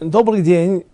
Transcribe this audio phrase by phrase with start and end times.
[0.00, 0.84] Добрый день.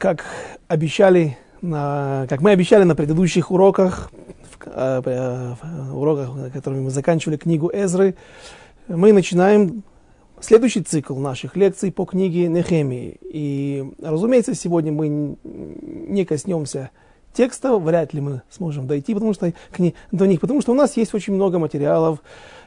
[0.00, 0.24] Как
[0.66, 4.10] обещали, на, как мы обещали на предыдущих уроках,
[4.42, 5.54] в, э, э,
[5.92, 8.16] в уроках, которыми мы заканчивали книгу Эзры,
[8.88, 9.84] мы начинаем
[10.40, 13.18] следующий цикл наших лекций по книге Нехемии.
[13.22, 16.90] И, разумеется, сегодня мы не коснемся
[17.34, 20.74] текста, вряд ли мы сможем дойти потому что, к не, до них, потому что у
[20.74, 22.18] нас есть очень много материалов,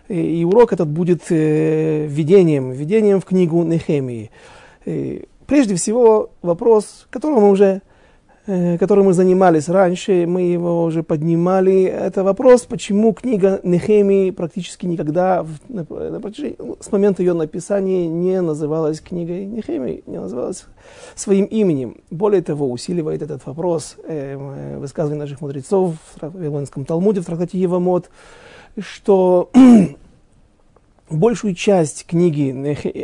[0.07, 4.31] и, и урок этот будет э, введением, введением в книгу Нехемии.
[4.86, 7.82] И, Прежде всего, вопрос, которым мы уже
[8.47, 14.86] э, которым мы занимались раньше, мы его уже поднимали, это вопрос, почему книга Нехемии практически
[14.86, 20.65] никогда на, на протяжении, ну, с момента ее написания не называлась книгой Нехемии, не называлась
[21.15, 22.01] своим именем.
[22.11, 28.09] Более того, усиливает этот вопрос э, высказывание наших мудрецов в Вавилонском Талмуде, в трактате Евамот,
[28.79, 29.50] что
[31.10, 32.52] большую часть книги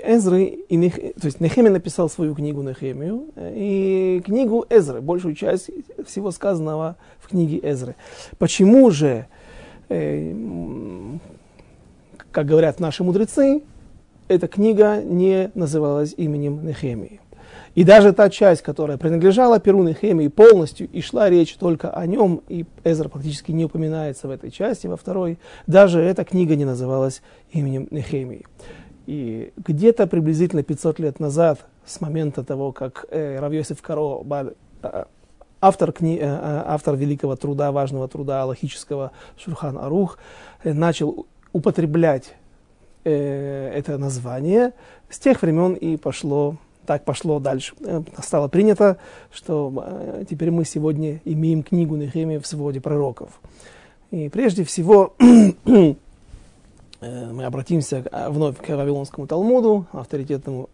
[0.05, 5.69] Эзры, и Нех, то есть Нехемия написал свою книгу Нехемию, и книгу Эзры, большую часть
[6.05, 7.95] всего сказанного в книге Эзры.
[8.37, 9.27] Почему же,
[9.89, 10.33] э,
[12.31, 13.63] как говорят наши мудрецы,
[14.27, 17.19] эта книга не называлась именем Нехемии?
[17.75, 22.41] И даже та часть, которая принадлежала Перу Нехемии полностью, и шла речь только о нем,
[22.47, 27.21] и Эзра практически не упоминается в этой части, во второй, даже эта книга не называлась
[27.51, 28.45] именем Нехемии.
[29.07, 34.23] И где-то приблизительно 500 лет назад, с момента того, как э, Равьосиф Каро,
[34.83, 35.03] э,
[35.59, 40.19] автор, кни, э, э, автор великого труда, важного труда аллахического Шурхан Арух,
[40.63, 42.35] э, начал употреблять
[43.03, 44.73] э, это название,
[45.09, 47.73] с тех времен и пошло так пошло дальше.
[47.81, 48.97] Э, стало принято,
[49.31, 53.39] что э, теперь мы сегодня имеем книгу Нехемия в своде пророков.
[54.11, 55.13] И прежде всего
[55.65, 55.95] э,
[57.01, 60.69] мы обратимся вновь к Вавилонскому Талмуду, авторитетному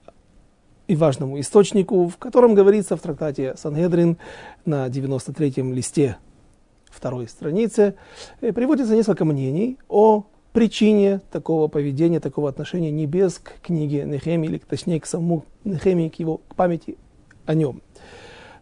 [0.88, 4.18] и важному источнику, в котором говорится в трактате Сангедрин
[4.66, 6.18] на 93-м листе
[6.90, 7.94] второй страницы,
[8.40, 10.24] приводится несколько мнений о
[10.54, 16.16] причине такого поведения, такого отношения небес к книге Нехемии, или точнее к самому Нехемии, к
[16.16, 16.98] его к памяти
[17.46, 17.82] о нем.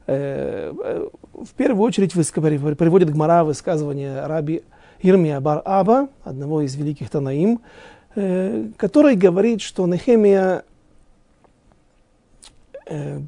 [0.08, 4.64] Э, э, в первую очередь приводит Гмара высказывание раби
[5.02, 7.60] Ирмия бар Аба, одного из великих Танаим,
[8.16, 10.64] э, который говорит, что Нехемия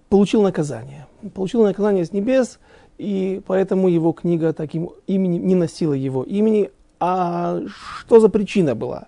[0.08, 1.06] получил наказание.
[1.34, 2.60] Получил наказание с небес,
[2.98, 7.62] и поэтому его книга таким именем не носила его имени, а
[8.00, 9.08] что за причина была?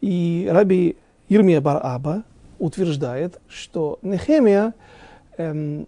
[0.00, 0.96] И раби
[1.28, 2.24] Ирмия Бар-Аба
[2.58, 4.74] утверждает, что Нехемия
[5.36, 5.86] эм,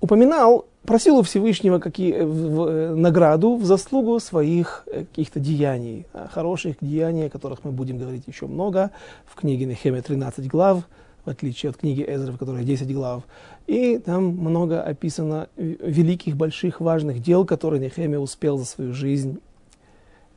[0.00, 6.06] упоминал, просил у Всевышнего какие, в, в, э, награду в заслугу своих э, каких-то деяний,
[6.30, 8.90] хороших деяний, о которых мы будем говорить еще много.
[9.26, 10.82] В книге Нехемия 13 глав,
[11.24, 13.22] в отличие от книги Эзры, в которой 10 глав.
[13.66, 19.38] И там много описано великих, больших, важных дел, которые Нехемия успел за свою жизнь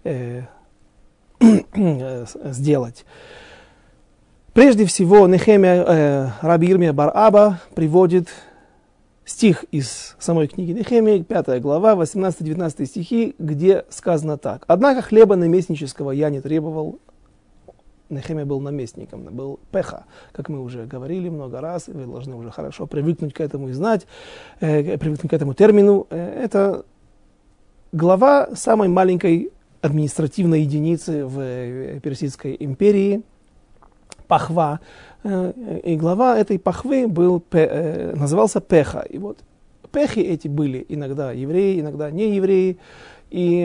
[0.06, 0.44] э,
[2.46, 3.06] сделать.
[4.54, 8.30] Прежде всего, Нехемия, э, Раби Ирмия Бар-Аба приводит
[9.26, 14.64] стих из самой книги Нехемии, 5 глава, 18-19 стихи, где сказано так.
[14.68, 17.00] «Однако хлеба наместнического я не требовал».
[18.08, 22.86] Нехемия был наместником, был пеха, как мы уже говорили много раз, вы должны уже хорошо
[22.86, 24.06] привыкнуть к этому и знать,
[24.60, 26.06] э, привыкнуть к этому термину.
[26.12, 26.86] Э, это
[27.92, 29.52] глава самой маленькой
[29.86, 33.22] административной единицы в э, Персидской империи,
[34.28, 34.80] Пахва.
[35.24, 35.54] Э,
[35.84, 39.02] и глава этой Пахвы был, э, назывался Пеха.
[39.02, 39.40] И вот
[39.92, 42.78] Пехи эти были иногда евреи, иногда не евреи.
[43.32, 43.64] И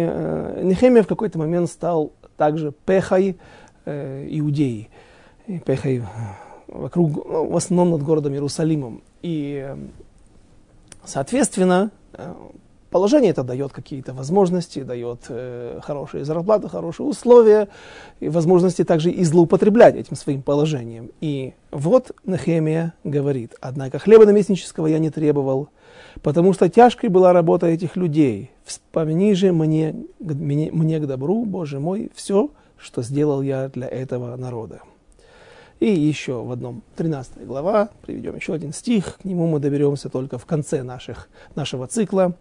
[0.62, 3.36] Нехемия в какой-то момент стал также Пехой
[3.84, 4.88] иудеи.
[5.66, 6.03] Пехой
[6.69, 9.03] вокруг, ну, в основном над городом Иерусалимом.
[9.22, 9.69] И,
[11.04, 11.91] соответственно,
[12.91, 17.69] Положение это дает какие-то возможности, дает э, хорошие зарплаты, хорошие условия,
[18.19, 21.11] и возможности также и злоупотреблять этим своим положением.
[21.21, 25.69] И вот Нехемия говорит, однако хлеба наместнического я не требовал,
[26.22, 28.51] потому что тяжкой была работа этих людей.
[28.65, 34.34] Вспомни же мне, мне, мне к добру, Боже мой, все, что сделал я для этого
[34.34, 34.81] народа.
[35.80, 40.36] И еще в одном, 13 глава, приведем еще один стих, к нему мы доберемся только
[40.36, 42.34] в конце наших, нашего цикла.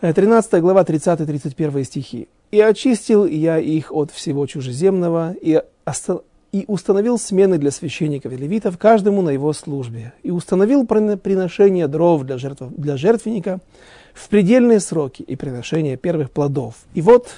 [0.00, 2.28] 13 э, глава, 30-31 стихи.
[2.52, 5.60] «И очистил я их от всего чужеземного, и,
[6.52, 12.22] и установил смены для священников и левитов, каждому на его службе, и установил приношение дров
[12.22, 13.58] для, жертв, для жертвенника
[14.14, 16.76] в предельные сроки и приношение первых плодов».
[16.94, 17.30] И вот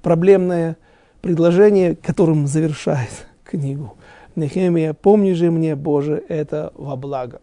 [0.00, 0.78] проблемное
[1.20, 3.98] предложение, которым завершает книгу–
[4.36, 7.40] Нехемия, помни же мне, Боже, это во благо.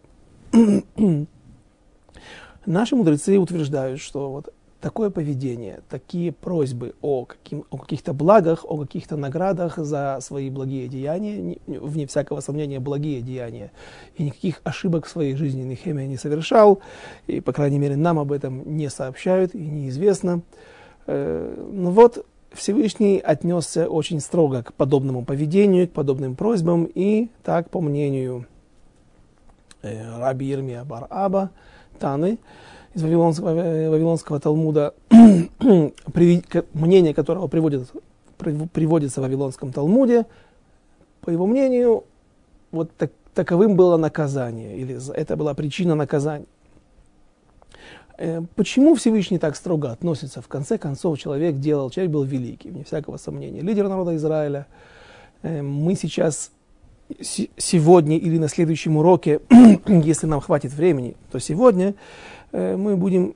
[2.65, 8.77] Наши мудрецы утверждают, что вот такое поведение, такие просьбы о, каким, о каких-то благах, о
[8.77, 13.71] каких-то наградах за свои благие деяния, вне всякого сомнения, благие деяния,
[14.15, 16.79] и никаких ошибок в своей жизни Нехемия не совершал,
[17.27, 20.41] и, по крайней мере, нам об этом не сообщают и неизвестно.
[21.07, 27.69] Э, ну вот Всевышний отнесся очень строго к подобному поведению, к подобным просьбам, и так,
[27.69, 28.45] по мнению
[29.81, 31.49] э, Раби Ирмия Бар-Аба,
[31.99, 32.37] Таны,
[32.93, 34.93] из Вавилонского, э, Вавилонского Талмуда,
[36.73, 37.91] мнение которого приводит,
[38.37, 40.25] приводится в Вавилонском Талмуде,
[41.21, 42.03] по его мнению,
[42.71, 46.45] вот так, таковым было наказание, или это была причина наказания.
[48.17, 50.41] Э, почему Всевышний так строго относится?
[50.41, 53.61] В конце концов, человек делал, человек был великий, вне всякого сомнения.
[53.61, 54.67] Лидер народа Израиля.
[55.41, 56.51] Э, мы сейчас,
[57.19, 59.41] сегодня или на следующем уроке,
[59.87, 61.95] если нам хватит времени, то сегодня
[62.53, 63.35] Э, мы будем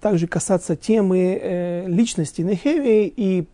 [0.00, 3.46] также касаться темы личности Нехемии, и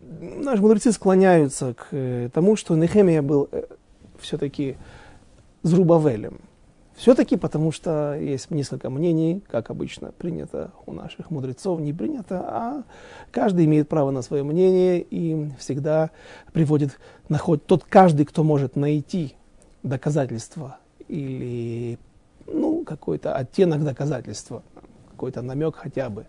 [0.00, 3.50] наши мудрецы склоняются к тому, что Нехемия был
[4.18, 4.76] все-таки
[5.62, 6.40] Зрубавелем.
[7.00, 12.82] Все-таки потому, что есть несколько мнений, как обычно принято у наших мудрецов, не принято, а
[13.32, 16.10] каждый имеет право на свое мнение и всегда
[16.52, 16.98] приводит,
[17.30, 19.34] находит тот каждый, кто может найти
[19.82, 20.76] доказательства
[21.08, 21.98] или
[22.46, 24.62] ну, какой-то оттенок доказательства,
[25.12, 26.26] какой-то намек хотя бы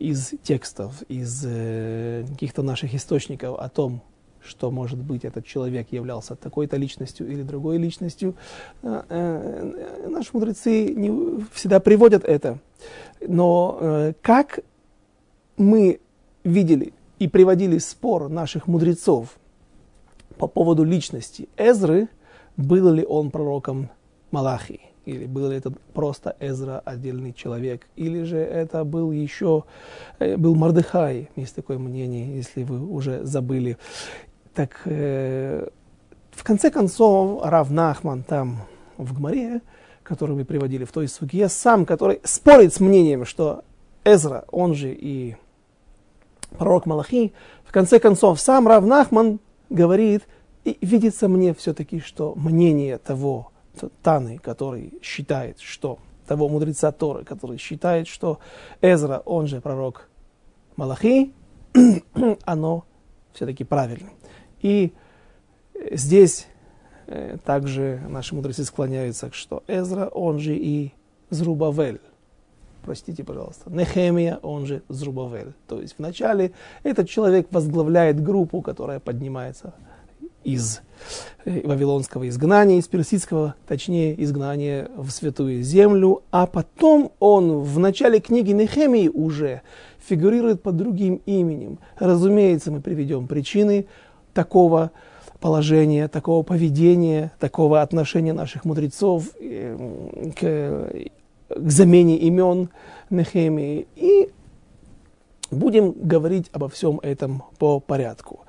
[0.00, 4.02] из текстов, из э, каких-то наших источников о том,
[4.42, 8.34] что, может быть, этот человек являлся такой-то личностью или другой личностью.
[8.82, 12.58] Э, э, наши мудрецы не всегда приводят это.
[13.20, 14.60] Но э, как
[15.56, 16.00] мы
[16.44, 19.38] видели и приводили спор наших мудрецов
[20.38, 22.08] по поводу личности Эзры,
[22.56, 23.90] был ли он пророком
[24.30, 29.64] Малахии или был ли это просто Эзра, отдельный человек, или же это был еще,
[30.18, 33.78] э, был Мардыхай, есть такое мнение, если вы уже забыли.
[34.58, 35.68] Так, э,
[36.32, 38.62] в конце концов, Рав Нахман там
[38.96, 39.60] в Гмаре,
[40.02, 43.62] который мы приводили в той суге, сам, который спорит с мнением, что
[44.02, 45.36] Эзра, он же и
[46.58, 49.38] пророк Малахи, в конце концов, сам Рав Нахман
[49.70, 50.26] говорит,
[50.64, 53.52] и видится мне все-таки, что мнение того,
[54.02, 58.40] Таны, который считает, что того мудреца Торы, который считает, что
[58.82, 60.08] Эзра, он же пророк
[60.74, 61.32] Малахи,
[62.44, 62.86] оно
[63.34, 64.10] все-таки правильно.
[64.62, 64.92] И
[65.90, 66.46] здесь
[67.06, 70.92] э, также наши мудрецы склоняются, что Эзра, он же и
[71.30, 72.00] Зрубавель.
[72.82, 73.70] Простите, пожалуйста.
[73.70, 75.52] Нехемия, он же Зрубавель.
[75.66, 76.52] То есть вначале
[76.82, 79.74] этот человек возглавляет группу, которая поднимается
[80.44, 80.80] из
[81.44, 88.20] э, вавилонского изгнания, из персидского, точнее, изгнания в Святую Землю, а потом он в начале
[88.20, 89.62] книги Нехемии уже
[89.98, 91.78] фигурирует под другим именем.
[91.98, 93.86] Разумеется, мы приведем причины
[94.38, 94.92] такого
[95.40, 102.68] положения, такого поведения, такого отношения наших мудрецов э, к, к замене имен
[103.10, 103.88] Нехемии.
[103.96, 104.30] И
[105.50, 108.44] будем говорить обо всем этом по порядку.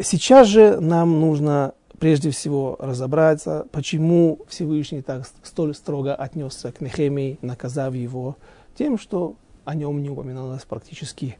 [0.00, 7.38] Сейчас же нам нужно прежде всего разобраться, почему Всевышний так столь строго отнесся к Нехемии,
[7.42, 8.36] наказав его
[8.78, 9.34] тем, что
[9.68, 11.36] о нем не упоминалось практически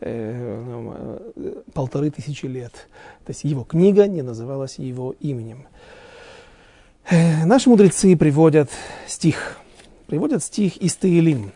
[0.00, 1.18] э,
[1.72, 2.72] полторы тысячи лет.
[3.24, 5.66] То есть его книга не называлась его именем.
[7.08, 8.68] Э, наши мудрецы приводят
[9.06, 9.56] стих,
[10.08, 11.52] приводят стих из Таилим.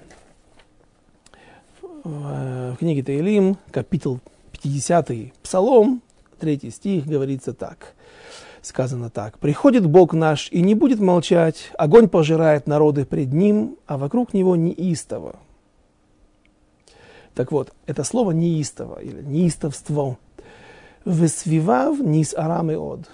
[2.05, 4.21] В книге Таилим, капитул
[4.53, 5.11] 50
[5.43, 6.01] Псалом,
[6.41, 7.93] третий стих говорится так.
[8.63, 9.39] Сказано так.
[9.39, 14.57] «Приходит Бог наш и не будет молчать, огонь пожирает народы пред Ним, а вокруг Него
[14.57, 15.37] неистово».
[17.35, 20.19] Так вот, это слово неистово или неистовство.
[21.05, 23.11] «Весвивав низ арам и од».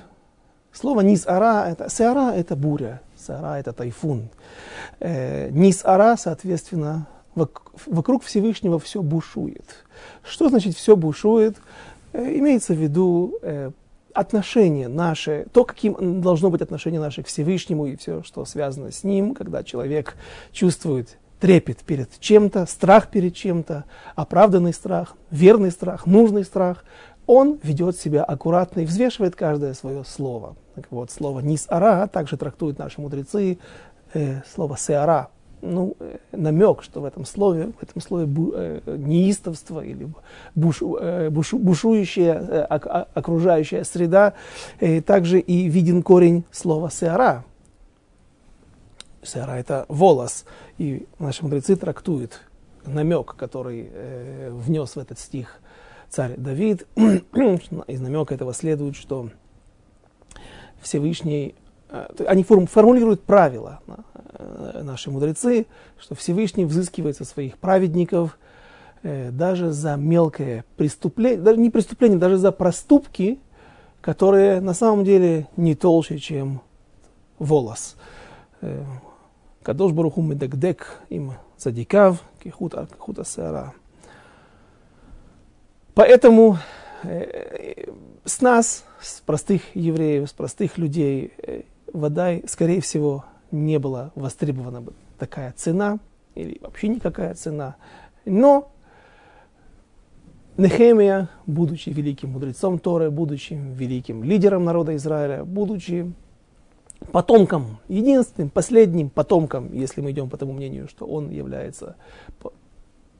[0.73, 4.29] Слово низ ара, это, сеара это буря, сеара это тайфун.
[5.01, 7.09] Э, низ ара, соответственно,
[7.87, 9.85] вокруг Всевышнего все бушует.
[10.23, 11.57] Что значит все бушует?
[12.13, 13.73] Э, имеется в виду э,
[14.15, 19.03] отношение наше, то, каким должно быть отношение наше к Всевышнему и все, что связано с
[19.03, 20.17] ним, когда человек
[20.53, 26.85] чувствует трепет перед чем-то, страх перед чем-то, оправданный страх, верный страх, нужный страх,
[27.27, 30.57] он ведет себя аккуратно и взвешивает каждое свое слово.
[30.75, 33.59] Так вот, слово «нис-ара» также трактуют наши мудрецы,
[34.15, 35.31] э, слово «сеара»
[35.63, 40.09] ну, э, намек, что в этом слове, в этом слове бу, э, неистовство или
[40.55, 44.35] буш, э, буш, бушующая э, ок, окружающая среда,
[44.81, 47.45] э, также и виден корень слова «сеара».
[49.23, 50.45] Сера это волос.
[50.79, 52.41] И наши мудрецы трактуют
[52.87, 55.61] намек, который э, внес в этот стих
[56.09, 56.87] царь Давид.
[56.97, 59.31] Из намека этого следует, что
[60.81, 61.55] Всевышний,
[61.89, 63.81] э, они формулируют правила,
[64.35, 65.67] э, наши мудрецы,
[65.99, 68.39] что Всевышний взыскивает со своих праведников
[69.03, 73.39] э, даже за мелкое преступление, даже не преступление, даже за проступки,
[74.01, 76.63] которые на самом деле не толще, чем
[77.39, 77.97] волос.
[79.63, 83.75] Кадош Баруху Медекдек им цадикав, кихута, кихута сера.
[85.95, 86.59] Поэтому
[88.25, 91.63] с нас, с простых евреев, с простых людей, э,
[91.93, 95.99] вода, скорее всего, не была востребована бы такая цена,
[96.35, 97.77] или вообще никакая цена.
[98.25, 98.71] Но
[100.57, 106.13] Нехемия, будучи великим мудрецом Торы, будучи великим лидером народа Израиля, будучи
[107.13, 111.97] потомком, единственным, последним потомком, если мы идем по тому мнению, что он является,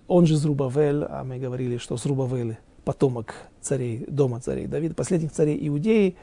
[0.07, 5.69] он же Зрубавель, а мы говорили, что Зрубавель потомок царей, дома царей Давида, последних царей
[5.69, 6.17] Иудеи,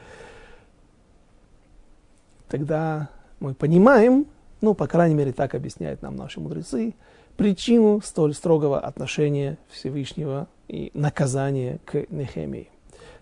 [2.48, 3.10] тогда
[3.40, 4.26] мы понимаем,
[4.60, 6.94] ну, по крайней мере, так объясняют нам наши мудрецы,
[7.36, 12.68] причину столь строгого отношения Всевышнего и наказания к Нехемии.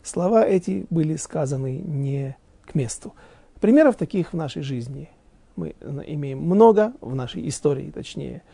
[0.02, 3.14] Слова эти были сказаны не к месту.
[3.66, 5.08] Примеров таких в нашей жизни
[5.56, 5.74] мы
[6.06, 8.44] имеем много, в нашей истории точнее.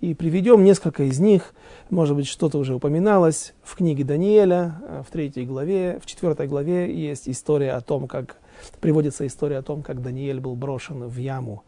[0.00, 1.52] И приведем несколько из них.
[1.90, 6.90] Может быть, что-то уже упоминалось в книге Даниэля, э, в третьей главе, в четвертой главе
[6.90, 8.38] есть история о том, как
[8.80, 11.64] приводится история о том, как Даниэль был брошен в яму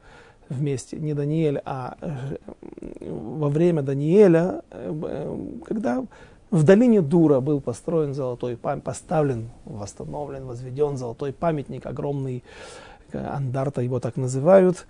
[0.49, 2.39] вместе, не Даниэль, а э,
[3.03, 6.07] во время Даниэля, э, когда
[6.51, 12.45] в долине Дура был построен золотой памятник, поставлен, восстановлен, возведен золотой памятник, огромный
[13.15, 14.87] андарта его так называют,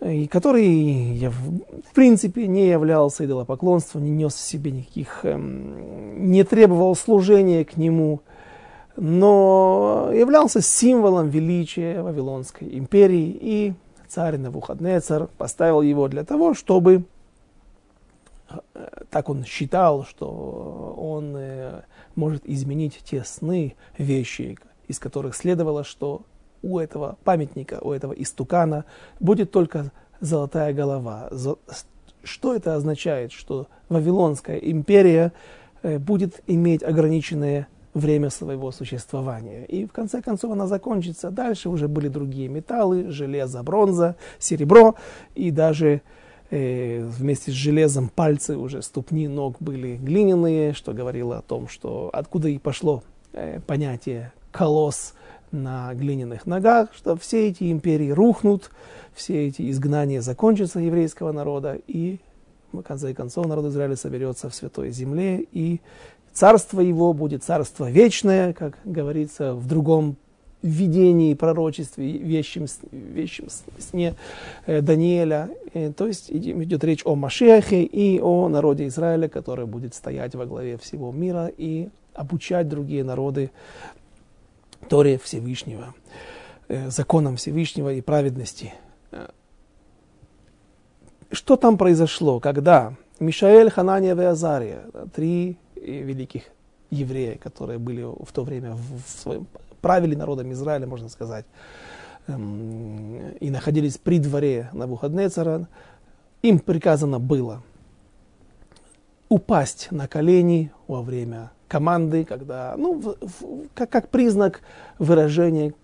[0.00, 6.94] и который в принципе не являлся идолопоклонством, не нес в себе никаких, эм, не требовал
[6.94, 8.20] служения к нему,
[8.96, 13.74] но являлся символом величия Вавилонской империи, и
[14.08, 17.04] царь Навуходнецар поставил его для того, чтобы
[19.10, 21.82] так он считал, что он э,
[22.14, 24.56] может изменить те сны, вещи,
[24.88, 26.22] из которых следовало, что
[26.66, 28.84] у этого памятника, у этого истукана
[29.20, 31.30] будет только золотая голова.
[32.22, 33.32] Что это означает?
[33.32, 35.32] Что Вавилонская империя
[35.82, 39.64] э, будет иметь ограниченное время своего существования.
[39.64, 41.30] И в конце концов она закончится.
[41.30, 44.96] Дальше уже были другие металлы, железо, бронза, серебро
[45.34, 46.02] и даже
[46.50, 52.10] э, вместе с железом пальцы уже ступни ног были глиняные, что говорило о том, что
[52.12, 55.14] откуда и пошло э, понятие колосс
[55.52, 58.70] на глиняных ногах, что все эти империи рухнут,
[59.14, 62.18] все эти изгнания закончатся еврейского народа, и
[62.72, 65.80] в конце концов народ Израиля соберется в Святой Земле, и
[66.32, 70.16] царство его будет царство вечное, как говорится в другом
[70.62, 73.46] видении, пророчестве, вещем, вещем
[73.78, 74.14] сне
[74.66, 75.50] э, Даниэля.
[75.74, 80.46] Э, то есть идет речь о Машехе и о народе Израиля, который будет стоять во
[80.46, 83.50] главе всего мира и обучать другие народы
[84.88, 85.94] Торе Всевышнего,
[86.68, 88.74] э, законам Всевышнего и праведности.
[91.30, 96.44] Что там произошло, когда Мишаэль, Ханания и Азария, три великих
[96.90, 99.46] еврея, которые были в то время в своем
[99.80, 101.44] правили народом Израиля, можно сказать,
[102.26, 105.68] эм, и находились при дворе Навуходнецера,
[106.42, 107.62] им приказано было
[109.28, 114.60] упасть на колени во время команды, когда, ну, в, в, как, как признак
[114.98, 115.74] выражения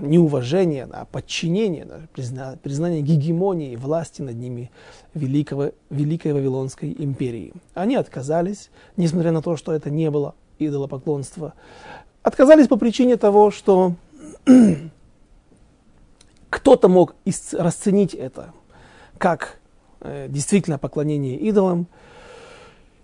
[0.00, 4.70] неуважения, а подчинения, даже призна, признания гегемонии, власти над ними
[5.14, 7.52] великого, Великой Вавилонской империи.
[7.74, 11.54] Они отказались, несмотря на то, что это не было идолопоклонства,
[12.22, 13.94] отказались по причине того, что
[16.50, 17.14] кто-то мог
[17.52, 18.52] расценить это
[19.18, 19.58] как
[20.00, 21.86] э, действительно поклонение идолам.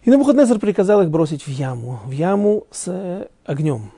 [0.09, 3.91] И Навуходнецер приказал их бросить в яму, в яму с э, огнем.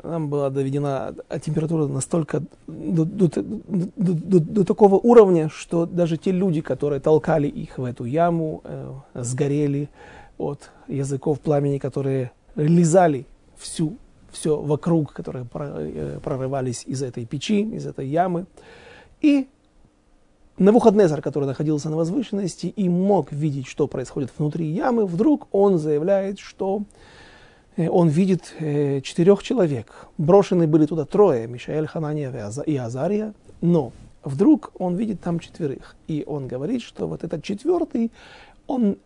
[0.00, 3.42] Там была доведена температура настолько до, до, до,
[3.96, 8.94] до, до такого уровня, что даже те люди, которые толкали их в эту яму, э,
[9.12, 9.90] сгорели
[10.38, 13.26] от языков пламени, которые лизали
[13.58, 13.98] всю,
[14.30, 18.46] все вокруг, которые э, прорывались из этой печи, из этой ямы.
[19.20, 19.48] И
[20.62, 26.38] Навуходнезар, который находился на возвышенности и мог видеть, что происходит внутри ямы, вдруг он заявляет,
[26.38, 26.84] что
[27.76, 30.06] э, он видит э, четырех человек.
[30.18, 32.32] Брошены были туда трое, Мишаэль, Ханания
[32.64, 33.92] и Азария, но
[34.22, 35.96] вдруг он видит там четверых.
[36.06, 38.12] И он говорит, что вот этот четвертый,
[38.68, 38.98] он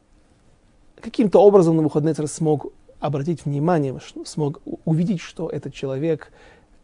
[1.00, 2.66] каким-то образом на выходные смог
[3.00, 6.32] обратить внимание, смог увидеть, что этот человек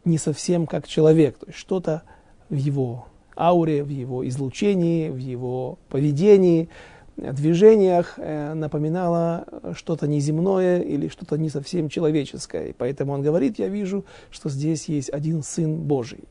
[0.06, 2.02] не совсем как человек, то есть что-то
[2.48, 6.68] в его ауре, в его излучении, в его поведении,
[7.16, 12.68] движениях э, напоминало что-то неземное или что-то не совсем человеческое.
[12.68, 16.24] И поэтому он говорит, я вижу, что здесь есть один Сын Божий.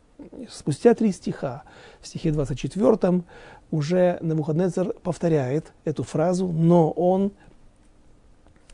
[0.50, 1.64] Спустя три стиха,
[2.00, 3.24] в стихе 24
[3.72, 7.32] уже Навуходнецер повторяет эту фразу, но он,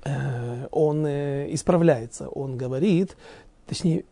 [0.03, 3.15] э, он э, исправляется, он говорит,
[3.65, 4.05] точнее,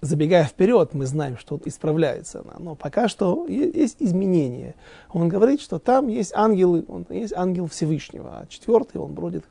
[0.00, 2.44] забегая вперед, мы знаем, что исправляется.
[2.58, 4.74] Но пока что есть изменения.
[5.10, 9.44] Он говорит, что там есть ангелы, он, есть ангел Всевышнего, а четвертый он бродит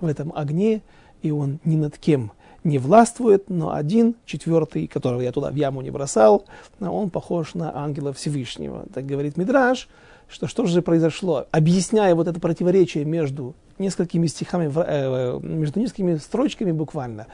[0.00, 0.82] в этом огне,
[1.22, 2.32] и он ни над кем
[2.64, 6.44] не властвует, но один, четвертый, которого я туда в яму не бросал,
[6.78, 8.86] он похож на ангела Всевышнего.
[8.92, 9.88] Так говорит Мидраш,
[10.30, 11.46] что что же произошло?
[11.50, 17.26] Объясняя вот это противоречие между несколькими стихами, э, между несколькими строчками буквально,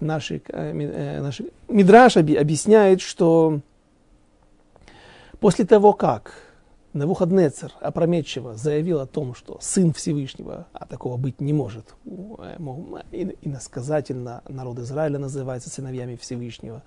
[0.00, 3.60] наши, э, наши, Мидраш объясняет, что
[5.40, 6.34] после того, как
[6.92, 12.56] Навуходнецер опрометчиво заявил о том, что сын Всевышнего, а такого быть не может, э,
[13.40, 16.82] иносказательно народ Израиля называется сыновьями Всевышнего,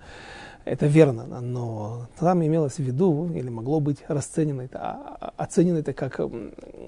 [0.66, 5.78] это верно, но там имелось в виду, или могло быть расценено это, а, а, оценено
[5.78, 6.20] это как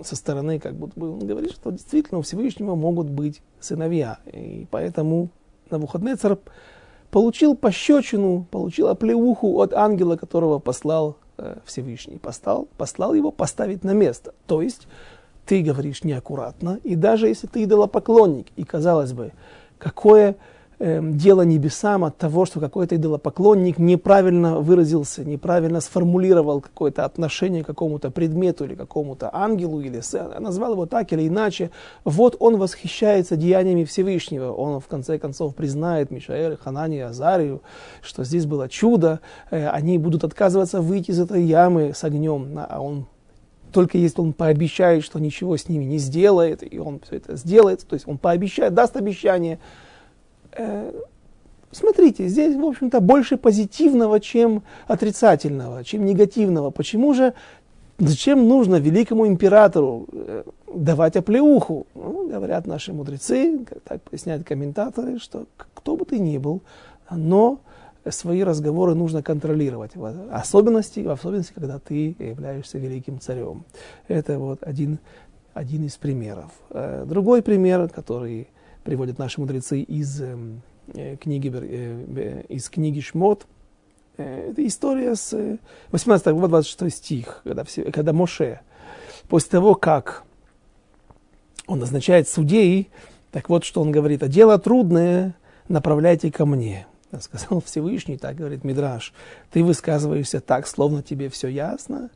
[0.02, 4.18] со стороны, как будто бы он говорит, что действительно у Всевышнего могут быть сыновья.
[4.26, 5.30] И поэтому
[5.70, 6.38] на выходные царь
[7.12, 12.18] получил пощечину, получил оплеуху от ангела, которого послал э, Всевышний.
[12.18, 14.34] Послал, послал его поставить на место.
[14.48, 14.88] То есть
[15.46, 19.32] ты говоришь неаккуратно, и даже если ты идолопоклонник, и казалось бы,
[19.78, 20.34] какое
[20.78, 27.66] э, дело небесам от того, что какой-то идолопоклонник неправильно выразился, неправильно сформулировал какое-то отношение к
[27.66, 30.00] какому-то предмету или какому-то ангелу, или
[30.40, 31.70] назвал его так или иначе.
[32.04, 34.52] Вот он восхищается деяниями Всевышнего.
[34.52, 37.62] Он в конце концов признает Мишаэль, Ханани, Азарию,
[38.02, 39.20] что здесь было чудо.
[39.50, 43.06] Э, они будут отказываться выйти из этой ямы с огнем, а он
[43.72, 47.86] только если он пообещает, что ничего с ними не сделает, и он все это сделает,
[47.86, 49.86] то есть он пообещает, даст обещание, Э,
[51.70, 56.70] смотрите, здесь, в общем-то, больше позитивного, чем отрицательного, чем негативного.
[56.70, 57.34] Почему же,
[57.98, 60.42] зачем нужно великому императору э,
[60.74, 61.86] давать оплеуху?
[61.94, 66.62] Ну, говорят наши мудрецы, так поясняют комментаторы, что кто бы ты ни был,
[67.10, 67.60] но
[68.10, 73.64] свои разговоры нужно контролировать, в особенности, в особенности, когда ты являешься великим царем.
[74.06, 74.98] Это вот один,
[75.52, 76.50] один из примеров.
[76.70, 78.48] Э, другой пример, который
[78.84, 80.62] приводят наши мудрецы из эм,
[80.94, 83.46] э, книги, э, из книги Шмот.
[84.16, 85.58] Э, это история с
[85.90, 88.60] 18 глава 26 стих, когда, все, когда Моше,
[89.28, 90.24] после того, как
[91.66, 92.90] он назначает судей,
[93.30, 95.36] так вот, что он говорит, а дело трудное
[95.68, 96.86] направляйте ко мне.
[97.20, 99.12] Сказал Всевышний, так говорит Мидраш,
[99.50, 102.10] ты высказываешься так, словно тебе все ясно,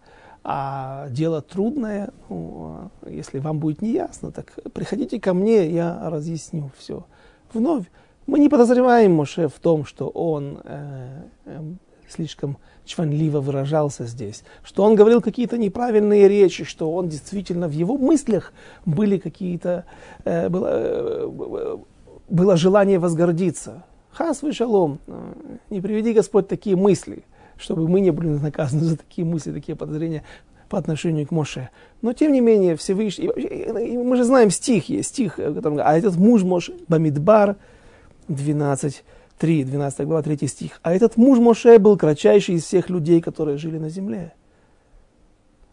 [0.44, 7.05] а дело трудное, ну, если вам будет неясно, так приходите ко мне, я разъясню все.
[7.52, 7.85] Вновь,
[8.26, 11.61] мы не подозреваем Моше в том, что он э, э,
[12.09, 17.96] слишком чванливо выражался здесь, что он говорил какие-то неправильные речи, что он действительно в его
[17.96, 18.52] мыслях
[18.85, 19.85] были какие-то,
[20.24, 21.78] э, было, э,
[22.28, 23.85] было желание возгордиться.
[24.11, 25.33] Хас вышалом, э,
[25.70, 27.24] не приведи Господь такие мысли
[27.62, 30.22] чтобы мы не были наказаны за такие мысли, такие подозрения
[30.68, 31.70] по отношению к Моше.
[32.01, 36.42] Но тем не менее, Всевышний, мы же знаем стих, есть стих, котором, а этот муж
[36.42, 37.57] Моше, Бамидбар,
[38.29, 39.05] 12,
[39.38, 40.81] 3, 12 глава, 3 стих.
[40.83, 44.33] А этот муж Моше был кратчайший из всех людей, которые жили на земле.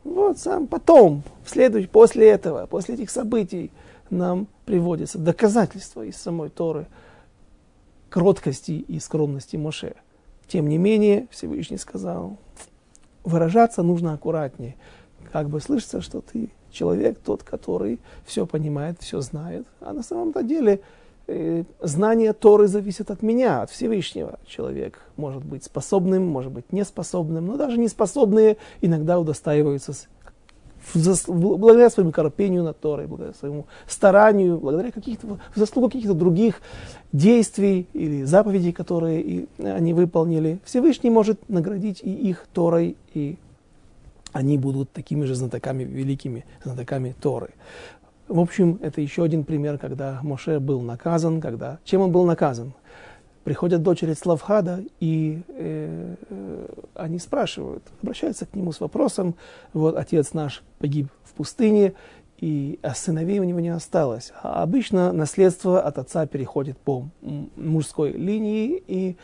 [0.04, 3.72] Вот сам потом, в следующий, после этого, после этих событий,
[4.10, 6.88] нам приводятся доказательства из самой Торы
[8.10, 9.96] кроткости и скромности Моше.
[10.50, 12.38] Тем не менее, Всевышний сказал,
[13.24, 14.76] выражаться нужно аккуратнее.
[15.32, 19.68] Как бы слышится, что ты человек тот, который все понимает, все знает.
[19.80, 20.82] А на самом-то деле
[21.28, 24.40] э, знание Торы зависит от меня, от Всевышнего.
[24.48, 29.94] Человек может быть способным, может быть неспособным, но даже неспособные иногда удостаиваются
[31.28, 36.62] благодаря своему корпению над Торой, благодаря своему старанию, благодаря каких-то, заслугу каких-то других
[37.12, 43.38] действий или заповедей, которые и они выполнили, Всевышний может наградить и их Торой, и
[44.32, 47.50] они будут такими же знатоками, великими знатоками Торы.
[48.28, 51.80] В общем, это еще один пример, когда Моше был наказан, когда...
[51.84, 52.74] Чем он был наказан?
[53.44, 59.36] Приходят дочери Славхада, и э, э, они спрашивают, обращаются к нему с вопросом,
[59.74, 61.94] вот отец наш погиб в пустыне,
[62.38, 64.32] и а сыновей у него не осталось.
[64.42, 69.18] А обычно наследство от отца переходит по мужской линии, и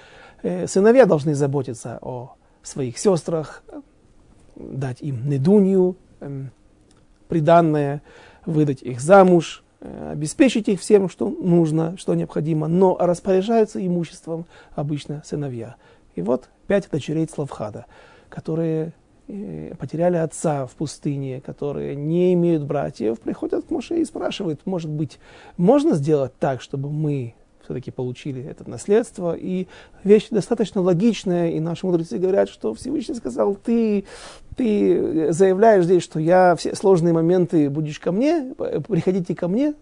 [0.43, 3.63] э, сыновья должны заботиться о своих сестрах,
[4.55, 6.45] дать им недунью, э,
[7.27, 8.01] приданное,
[8.45, 15.75] выдать их замуж, обеспечить их всем, что нужно, что необходимо, но распоряжаются имуществом обычно сыновья.
[16.15, 17.85] И вот пять дочерей Славхада,
[18.29, 18.93] которые
[19.27, 24.89] э, потеряли отца в пустыне, которые не имеют братьев, приходят к Моше и спрашивают, может
[24.89, 25.19] быть,
[25.57, 27.35] можно сделать так, чтобы мы
[27.65, 29.35] все-таки получили это наследство.
[29.35, 29.67] И
[30.03, 34.05] вещь достаточно логичная, и наши мудрецы говорят, что Всевышний сказал, ты,
[34.55, 38.53] ты заявляешь здесь, что я все сложные моменты будешь ко мне,
[38.87, 39.73] приходите ко мне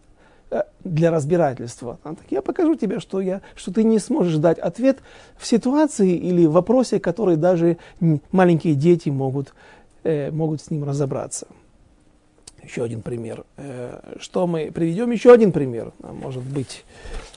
[0.49, 1.99] э, для разбирательства.
[2.03, 4.99] А так я покажу тебе, что, я, что ты не сможешь дать ответ
[5.37, 7.77] в ситуации или в вопросе, который даже
[8.31, 9.53] маленькие дети могут,
[10.03, 11.47] э, могут с ним разобраться.
[12.63, 13.45] Еще один пример.
[13.57, 15.11] Э, что мы приведем?
[15.11, 15.91] Еще один пример.
[16.01, 16.85] А может быть,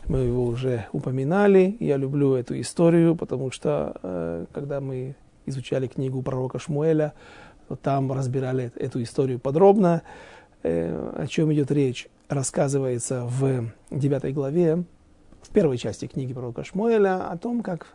[0.07, 1.77] мы его уже упоминали.
[1.81, 7.13] Я люблю эту историю, потому что э, когда мы изучали книгу пророка Шмуэля,
[7.83, 10.03] там разбирали эту историю подробно.
[10.63, 14.85] Э, о чем идет речь, рассказывается в 9 главе,
[15.43, 17.95] в первой части книги пророка Шмуэля, о том, как,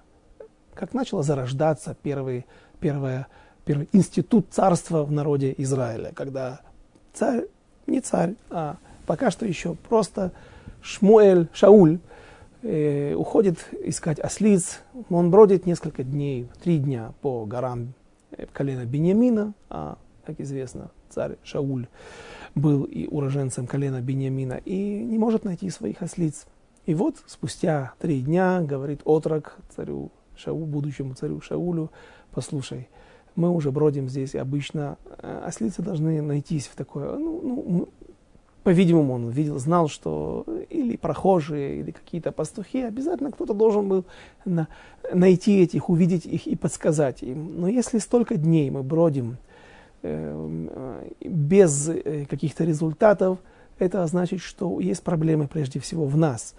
[0.74, 2.46] как начало зарождаться первый,
[2.82, 3.28] первое,
[3.63, 6.62] первый институт царства в народе Израиля, когда
[7.13, 7.45] царь,
[7.88, 10.32] не царь, а пока что еще просто
[10.82, 12.00] Шмуэль, Шауль,
[12.63, 14.82] э, уходит искать ослиц.
[15.10, 17.93] Он бродит несколько дней, три дня по горам
[18.32, 21.88] э, колена Бениамина, а, как известно, царь Шауль
[22.56, 26.45] был и уроженцем колена Бениамина, и не может найти своих ослиц.
[26.86, 31.91] И вот спустя три дня говорит отрок царю Шаулю, будущему царю Шаулю,
[32.32, 32.89] послушай,
[33.36, 37.89] мы уже бродим здесь, и обычно э, ослицы должны найтись в такое, ну, ну
[38.63, 44.06] по-видимому, он видел, знал, что или прохожие, или какие-то пастухи, обязательно кто-то должен был
[44.46, 44.67] на,
[45.12, 47.60] найти этих, увидеть их и подсказать им.
[47.60, 49.38] Но если столько дней мы бродим
[50.04, 53.39] э, без э, каких-то результатов,
[53.80, 56.54] это значит, что есть проблемы прежде всего в нас.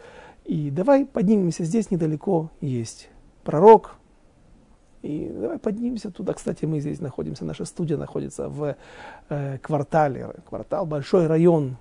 [0.44, 3.08] И давай поднимемся, здесь недалеко есть
[3.44, 3.96] пророк,
[5.02, 6.32] и давай поднимемся туда.
[6.32, 8.76] Кстати, мы здесь находимся, наша студия находится в
[9.28, 10.30] э, квартале.
[10.48, 11.76] Квартал, большой район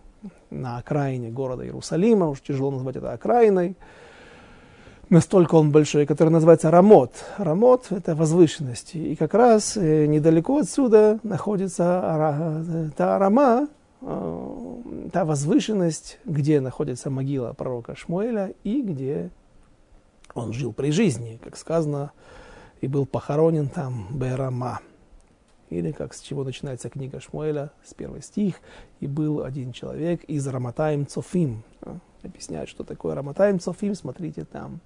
[0.49, 3.75] на окраине города Иерусалима, уж тяжело назвать это окраиной.
[5.09, 7.11] Настолько он большой, который называется Рамот.
[7.37, 8.95] Рамот– это возвышенность.
[8.95, 13.67] И как раз э, недалеко отсюда находится э, та Рама,
[14.01, 19.31] э, та возвышенность, где находится могила пророка Шмуэля и где
[20.33, 22.13] он жил при жизни, как сказано
[22.81, 24.81] и был похоронен там Берама.
[25.69, 28.55] Или как с чего начинается книга Шмуэля, с первый стих.
[28.99, 31.63] И был один человек из Раматаем Цофим.
[31.81, 34.81] А, объясняет, что такое Раматаем Цофим, смотрите там.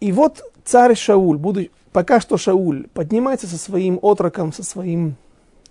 [0.00, 5.14] И вот царь Шауль, буду, пока что Шауль поднимается со своим отроком, со своим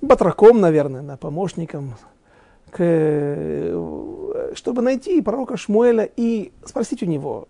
[0.01, 1.95] батраком, наверное, на помощником,
[2.69, 3.73] к,
[4.53, 7.47] чтобы найти пророка Шмуэля и спросить у него,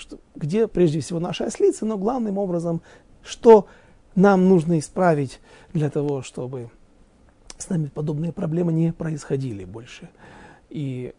[0.00, 2.80] что, где прежде всего наши ослицы, но главным образом,
[3.22, 3.66] что
[4.14, 5.40] нам нужно исправить
[5.72, 6.70] для того, чтобы
[7.58, 10.08] с нами подобные проблемы не происходили больше.
[10.70, 11.12] И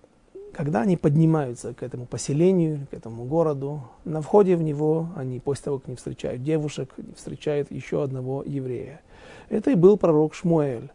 [0.53, 5.65] когда они поднимаются к этому поселению, к этому городу, на входе в него они, после
[5.65, 9.01] того, как они встречают девушек, они встречают еще одного еврея.
[9.49, 10.89] Это и был пророк Шмуэль.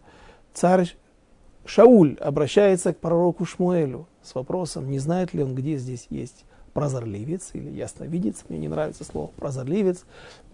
[0.52, 0.96] Царь
[1.64, 6.44] Шауль обращается к пророку Шмуэлю с вопросом, не знает ли он, где здесь есть
[6.76, 8.44] прозорливец или ясновидец.
[8.50, 10.04] Мне не нравится слово прозорливец.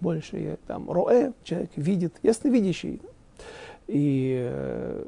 [0.01, 3.03] Больше там роэ, человек видит, ясновидящий.
[3.89, 5.05] И э,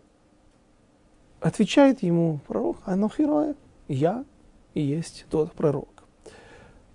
[1.40, 3.24] отвечает ему пророк, анохи
[3.86, 4.24] я
[4.74, 5.88] и есть тот пророк.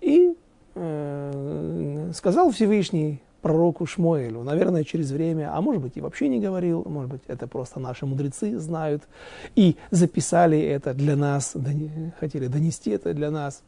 [0.02, 0.36] И
[0.74, 6.84] э, сказал Всевышний пророку Шмуэлю, наверное, через время, а может быть и вообще не говорил,
[6.86, 9.04] может быть это просто наши мудрецы знают
[9.56, 11.56] и записали это для нас,
[12.18, 13.62] хотели донести это для нас.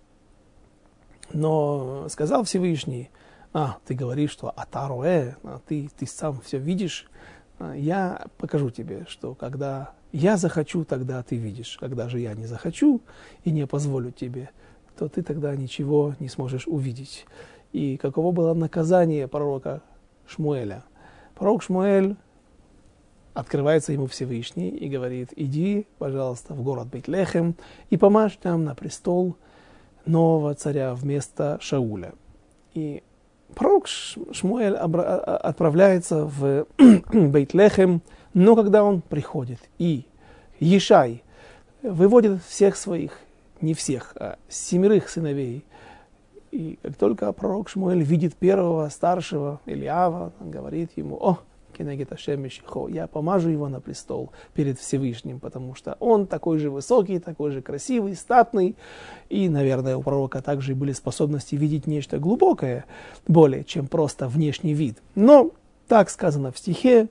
[1.32, 3.10] Но сказал Всевышний,
[3.52, 7.08] а, ты говоришь, что атаруэ, а ты, ты сам все видишь,
[7.58, 11.78] а, я покажу тебе, что когда я захочу, тогда ты видишь.
[11.80, 13.00] Когда же я не захочу
[13.44, 14.50] и не позволю тебе,
[14.96, 17.26] то ты тогда ничего не сможешь увидеть.
[17.72, 19.82] И каково было наказание пророка
[20.26, 20.84] Шмуэля?
[21.34, 22.16] Пророк Шмуэль
[23.32, 27.54] открывается ему Всевышний и говорит, иди, пожалуйста, в город Бейтлехем
[27.88, 29.36] и помажь там на престол
[30.06, 32.12] нового царя вместо Шауля.
[32.74, 33.02] И
[33.54, 36.66] пророк Шмуэль отправляется в
[37.12, 38.02] Бейтлехем,
[38.34, 40.06] но когда он приходит, и
[40.58, 41.22] Ешай
[41.82, 43.18] выводит всех своих,
[43.60, 45.64] не всех, а семерых сыновей,
[46.50, 51.38] и как только пророк Шмуэль видит первого, старшего, Илиава, он говорит ему, о,
[52.88, 57.62] я помажу его на престол перед Всевышним, потому что он такой же высокий, такой же
[57.62, 58.76] красивый, статный,
[59.28, 62.84] и, наверное, у пророка также были способности видеть нечто глубокое,
[63.26, 64.98] более чем просто внешний вид.
[65.14, 65.50] Но
[65.88, 67.08] так сказано в стихе,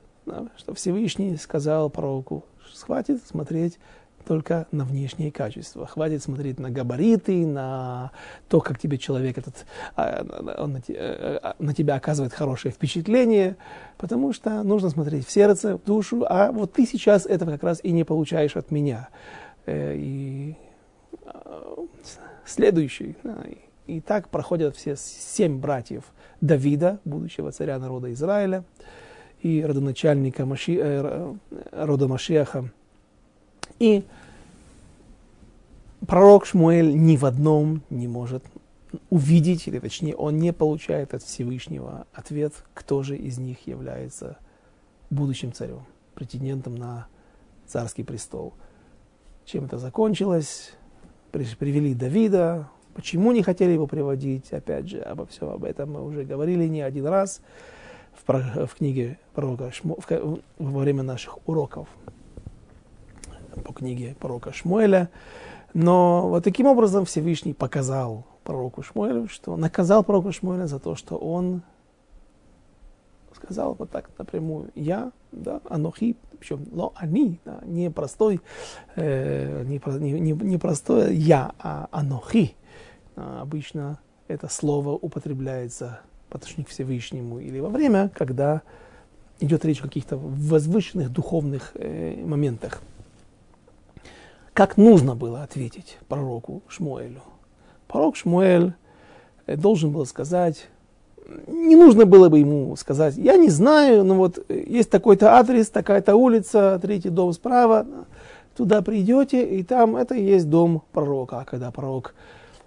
[0.57, 2.45] что Всевышний сказал пророку,
[2.81, 3.79] хватит смотреть
[4.21, 5.85] только на внешние качества.
[5.85, 8.11] Хватит смотреть на габариты, на
[8.49, 10.25] то, как тебе человек этот, а,
[10.57, 13.57] он на, э, а, на тебя оказывает хорошее впечатление,
[13.97, 17.79] потому что нужно смотреть в сердце, в душу, а вот ты сейчас этого как раз
[17.83, 19.09] и не получаешь от меня.
[19.65, 20.55] Э, и
[21.25, 21.75] а,
[22.45, 23.15] следующий.
[23.87, 26.03] И так проходят все семь братьев
[26.39, 28.63] Давида, будущего царя народа Израиля,
[29.41, 31.35] и родоначальника Маши, э,
[31.71, 32.71] рода Машеха,
[33.81, 34.03] и
[36.05, 38.43] пророк Шмуэль ни в одном не может
[39.09, 44.37] увидеть, или точнее, он не получает от Всевышнего ответ, кто же из них является
[45.09, 47.07] будущим царем, претендентом на
[47.65, 48.53] царский престол.
[49.45, 50.73] Чем это закончилось?
[51.31, 52.69] Привели Давида.
[52.93, 54.53] Почему не хотели его приводить?
[54.53, 57.41] Опять же, обо всем об этом мы уже говорили не один раз
[58.27, 59.97] в, в книге пророка Шму,
[60.59, 61.87] во время наших уроков
[63.63, 65.09] по книге пророка Шмуэля.
[65.73, 71.15] Но вот таким образом Всевышний показал пророку Шмуэлю, что наказал пророка Шмуэля за то, что
[71.17, 71.61] он
[73.35, 78.41] сказал вот так напрямую, я, да, анохи, причем, но они, да, не простой,
[78.95, 79.79] э, не,
[80.19, 82.55] не, не простое я, а анохи.
[83.15, 88.61] А обычно это слово употребляется по отношению к Всевышнему или во время, когда
[89.39, 92.81] идет речь о каких-то возвышенных духовных э, моментах
[94.53, 97.21] как нужно было ответить пророку Шмуэлю.
[97.87, 98.73] Пророк Шмуэль
[99.45, 100.67] э, должен был сказать,
[101.47, 105.69] не нужно было бы ему сказать, я не знаю, но вот э, есть такой-то адрес,
[105.69, 107.85] такая-то улица, третий дом справа,
[108.55, 111.39] туда придете, и там это и есть дом пророка.
[111.39, 112.13] А когда пророк,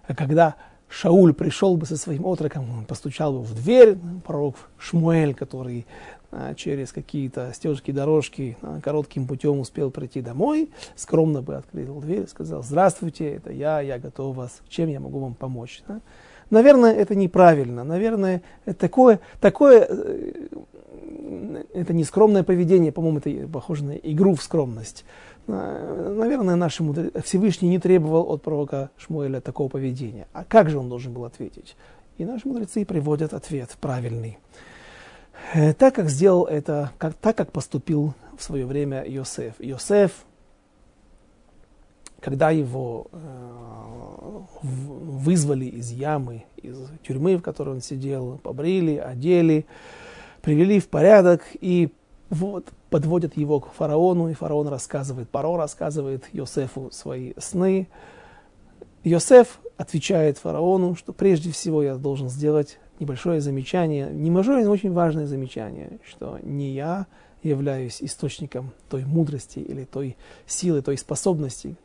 [0.07, 0.55] а когда
[0.89, 5.87] Шауль пришел бы со своим отроком, он постучал бы в дверь, пророк Шмуэль, который
[6.57, 12.63] через какие-то стежки, дорожки а, коротким путем успел прийти домой, скромно бы открыл дверь сказал,
[12.63, 15.83] здравствуйте, это я, я готов вас, чем я могу вам помочь.
[16.51, 18.43] Наверное, это неправильно, наверное,
[18.79, 20.49] такое, такое э,
[21.73, 25.05] это не скромное поведение, по-моему, это похоже на игру в скромность.
[25.47, 26.81] А, наверное, наш
[27.25, 30.27] Всевышний не требовал от пророка Шмуэля такого поведения.
[30.33, 31.77] А как же он должен был ответить?
[32.19, 34.39] И наши мудрецы приводят ответ правильный.
[35.53, 39.55] Э, так как сделал это, как, так как поступил в свое время Йосеф.
[39.59, 40.25] Йосеф,
[42.21, 43.45] когда его э,
[44.63, 49.67] вызвали из ямы, из тюрьмы, в которой он сидел, побрили, одели,
[50.43, 51.93] привели в порядок и
[52.31, 57.89] вот подводят его к фараону, и фараон рассказывает, Паро рассказывает Йосефу свои сны.
[59.05, 65.27] Йосеф отвечает фараону, что прежде всего я должен сделать небольшое замечание, небольшое, но очень важное
[65.27, 67.07] замечание, что не я
[67.43, 71.77] являюсь источником той мудрости или той силы, той способности,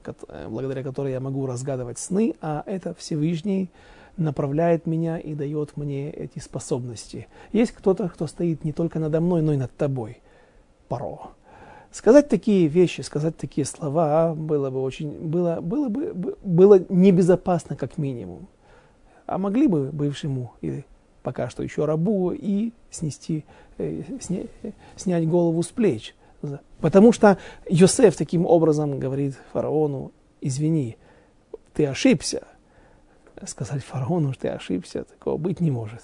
[0.47, 3.69] благодаря которой я могу разгадывать сны, а это Всевышний
[4.15, 7.27] направляет меня и дает мне эти способности.
[7.51, 10.21] Есть кто-то, кто стоит не только надо мной, но и над тобой.
[10.87, 11.31] Паро.
[11.91, 17.97] Сказать такие вещи, сказать такие слова было бы очень, было, было бы, было небезопасно как
[17.97, 18.47] минимум.
[19.25, 20.85] А могли бы бывшему или
[21.23, 23.45] пока что еще рабу и снести,
[23.77, 24.43] э, сня,
[24.95, 26.15] снять голову с плеч.
[26.79, 27.37] Потому что
[27.69, 30.97] Йосеф таким образом говорит фараону, извини,
[31.73, 32.47] ты ошибся.
[33.45, 36.03] Сказать фараону, что ты ошибся, такого быть не может.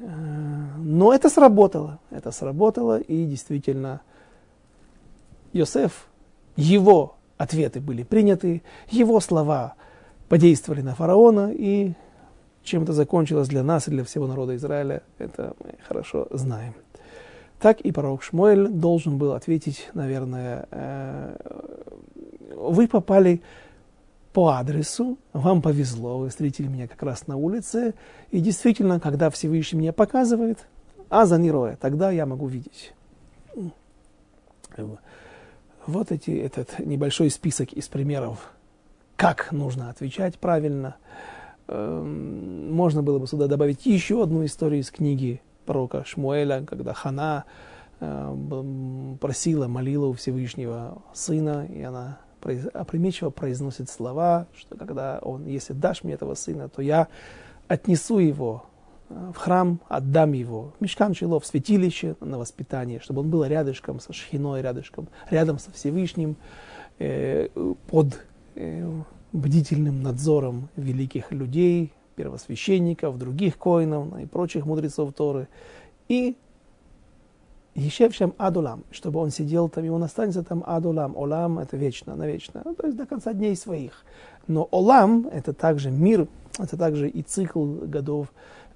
[0.00, 0.06] Э,
[0.78, 2.00] но это сработало.
[2.10, 4.02] Это сработало, и действительно
[5.52, 6.08] Йосеф,
[6.56, 9.74] его ответы были приняты, его слова
[10.28, 11.92] подействовали на фараона, и
[12.62, 16.74] чем это закончилось для нас и для всего народа Израиля, это мы хорошо знаем.
[17.60, 21.36] Так и пророк Шмуэль должен был ответить, наверное, э,
[22.56, 23.42] вы попали
[24.32, 27.94] по адресу, вам повезло, вы встретили меня как раз на улице,
[28.30, 30.58] и действительно, когда Всевышний мне показывает,
[31.08, 32.94] а за Нироя, тогда я могу видеть.
[35.86, 38.52] Вот эти, этот небольшой список из примеров
[39.22, 40.96] как нужно отвечать правильно.
[41.68, 47.44] Эм, можно было бы сюда добавить еще одну историю из книги пророка Шмуэля, когда Хана
[48.00, 52.18] э, просила, молила у Всевышнего сына, и она
[52.74, 57.06] опрометчиво произносит слова, что когда он, если дашь мне этого сына, то я
[57.68, 58.64] отнесу его
[59.08, 63.44] э, в храм, отдам его в Мешкан Шило, в святилище на воспитание, чтобы он был
[63.44, 66.36] рядышком со Шхиной, рядышком, рядом со Всевышним,
[66.98, 67.48] э,
[67.88, 68.20] под
[69.32, 75.48] бдительным надзором великих людей, первосвященников, других коинов и прочих мудрецов Торы.
[76.08, 76.36] И
[77.74, 81.16] Ешевшем Адулам, чтобы он сидел там, и он останется там Адулам.
[81.16, 84.04] Олам– это вечно, навечно, ну, то есть до конца дней своих.
[84.46, 88.26] Но Олам– это также мир, это также и цикл годов,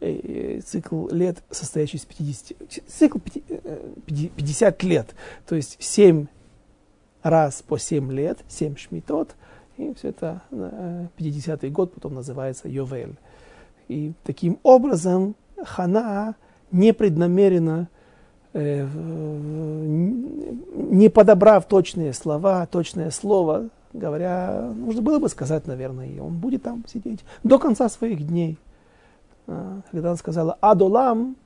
[0.01, 2.57] э, цикл лет, состоящий из 50,
[2.89, 5.15] цикл 50 э, лет,
[5.47, 6.27] то есть 7
[7.23, 9.35] раз по 7 лет, 7 шмитот,
[9.77, 13.17] и все это 50-й э, год потом называется Йовель.
[13.89, 15.35] И таким образом
[15.65, 16.35] Хана
[16.73, 17.89] непреднамеренно
[18.59, 18.87] Э,
[20.75, 26.63] не подобрав точные слова, точное слово, говоря, нужно было бы сказать, наверное, и он будет
[26.63, 28.57] там сидеть до конца своих дней.
[29.47, 31.37] А, когда она сказала «адолам»,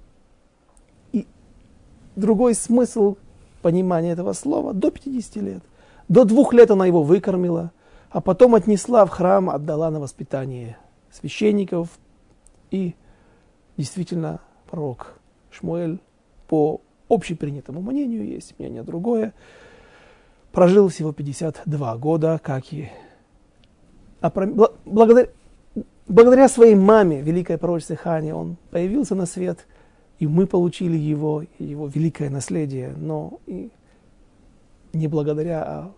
[1.11, 1.27] и
[2.14, 3.16] другой смысл
[3.61, 5.62] понимания этого слова до 50 лет.
[6.09, 7.73] До двух лет она его выкормила,
[8.11, 10.77] а потом отнесла в храм, отдала на воспитание
[11.11, 11.88] священников.
[12.70, 12.94] И
[13.77, 15.18] действительно пророк
[15.51, 16.01] Шмуэль
[16.49, 19.33] по общепринятому мнению, есть мнение другое,
[20.53, 22.88] прожил всего 52 года, как и
[24.85, 25.29] благодаря,
[26.07, 29.66] благодаря своей маме, великой пророчице Хане, он появился на свет,
[30.18, 33.70] и мы получили его, его великое наследие, но и
[34.92, 35.92] не благодаря, а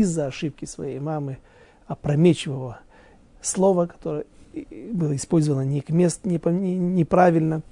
[0.00, 1.38] из-за ошибки своей мамы,
[1.86, 2.80] опрометчивого
[3.40, 4.24] слова, которое
[4.92, 7.62] было использовано не к месту, не, не, неправильно,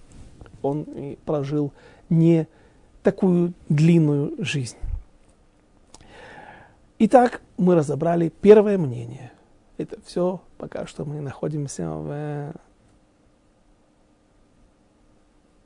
[0.63, 0.87] он
[1.25, 1.73] прожил
[2.09, 2.47] не
[3.03, 4.77] такую длинную жизнь.
[6.99, 9.33] Итак, мы разобрали первое мнение.
[9.77, 12.53] Это все, пока что мы находимся в,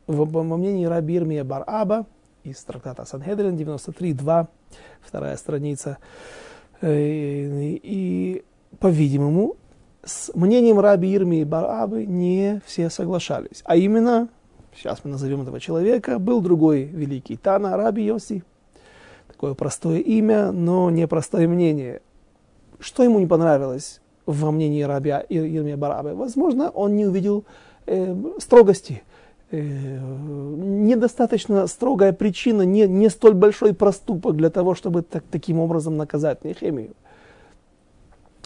[0.07, 2.07] в, во мнении Раби Ирмия Бар-Аба
[2.45, 4.47] из трактата Санхедрин 93.2,
[5.03, 5.99] вторая страница.
[6.81, 8.45] Э, и, и
[8.79, 9.57] по-видимому,
[10.05, 13.63] с мнением Раби Ирмии Бар-Абы не все соглашались.
[13.65, 14.29] А именно,
[14.75, 18.45] сейчас мы назовем этого человека, был другой великий Тана Раби Йоси.
[19.27, 22.01] Такое простое имя, но непростое мнение.
[22.79, 26.15] Что ему не понравилось во мнении Раби Ирмия Барабы?
[26.15, 27.45] Возможно, он не увидел
[27.87, 29.03] э, строгости.
[29.51, 35.97] Э, недостаточно строгая причина, не, не столь большой проступок для того, чтобы так, таким образом
[35.97, 36.93] наказать Нехемию.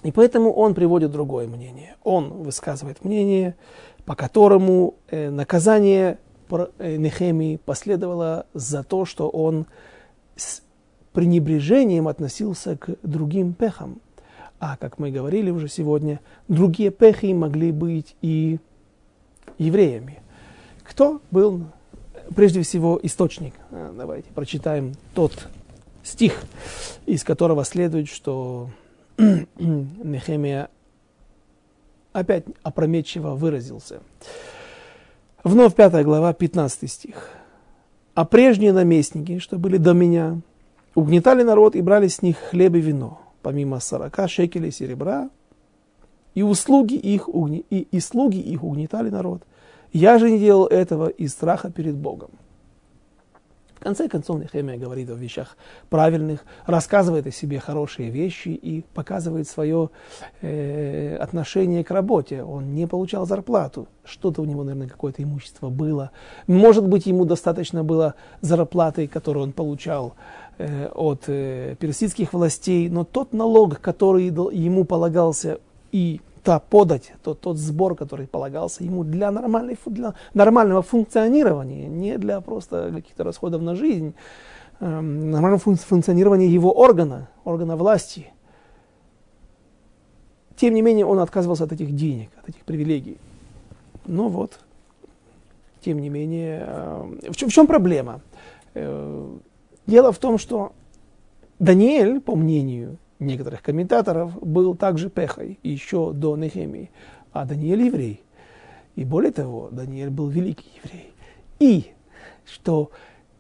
[0.05, 1.97] И поэтому он приводит другое мнение.
[2.05, 3.57] Он высказывает мнение,
[4.05, 6.19] по которому э, наказание
[6.51, 9.67] э, Нехемии последовало за то, что он
[10.37, 10.63] с
[11.13, 14.01] пренебрежением относился к другим пехам.
[14.61, 18.61] А, как мы говорили уже сегодня, другие пехи могли быть и
[19.59, 20.23] евреями.
[20.85, 21.65] Кто был,
[22.35, 23.55] прежде всего, источник?
[23.71, 25.49] Э, давайте прочитаем тот
[26.03, 26.43] стих,
[27.07, 28.71] из которого следует, что
[29.59, 30.69] Нехемия
[32.13, 34.01] опять опрометчиво выразился.
[35.45, 37.31] Вновь пятая глава, 15 стих.
[38.15, 40.39] «А прежние наместники, что были до меня,
[40.95, 45.31] угнетали народ и брали с них хлеб и вино, помимо сорока шекелей серебра,
[46.35, 47.65] и услуги их, угни...
[47.71, 49.43] и, и слуги их угнетали народ.
[49.93, 52.31] Я же не делал этого из страха перед Богом.
[53.83, 55.57] В конце концов, Нехемия говорит о вещах
[55.91, 59.91] правильных, рассказывает о себе хорошие вещи и показывает свое
[60.41, 62.45] э, отношение к работе.
[62.45, 63.89] Он не получал зарплату.
[64.05, 66.13] Что-то у него, наверное, какое-то имущество было.
[66.47, 70.15] Может быть, ему достаточно было зарплаты, которую он получал
[70.59, 75.59] э, от э, персидских властей, но тот налог, который ему полагался
[75.91, 82.19] и та подать, тот, тот сбор, который полагался ему для, нормальной, для нормального функционирования, не
[82.19, 84.15] для просто каких-то расходов на жизнь,
[84.81, 88.33] э, нормального функционирования его органа, органа власти.
[90.57, 93.19] Тем не менее, он отказывался от этих денег, от этих привилегий.
[94.07, 94.59] Ну вот,
[95.81, 98.21] тем не менее, э, в, чем, в чем проблема?
[98.75, 99.29] Э,
[99.87, 100.73] дело в том, что
[101.61, 106.91] Даниэль, по мнению некоторых комментаторов, был также Пехой еще до Нехемии.
[107.33, 108.23] А Даниэль еврей.
[108.97, 111.13] И более того, Даниэль был великий еврей.
[111.59, 111.93] И,
[112.45, 112.91] что,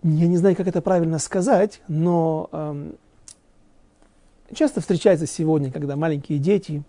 [0.02, 2.94] я не знаю, как это правильно сказать, но эм,
[4.54, 6.82] часто встречается сегодня, когда маленькие дети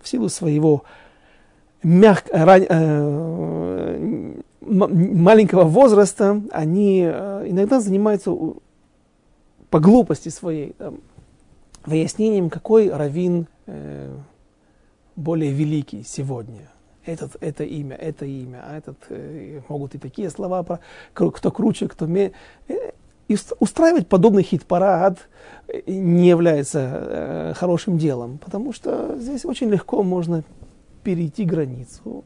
[0.00, 0.84] в силу своего
[1.82, 2.24] мяг...
[2.30, 2.64] ран...
[2.68, 8.36] э, маленького возраста, они э, иногда занимаются
[9.70, 11.00] по глупости своей там,
[11.84, 14.14] выяснением, какой раввин э,
[15.16, 16.70] более великий сегодня.
[17.04, 20.80] Этот, это имя, это имя, а этот, э, могут и такие слова, про,
[21.12, 22.32] кто круче, кто ме...
[22.68, 22.92] Э,
[23.28, 25.18] и устраивать подобный хит-парад
[25.86, 30.42] не является э, хорошим делом, потому что здесь очень легко можно
[31.04, 32.24] перейти границу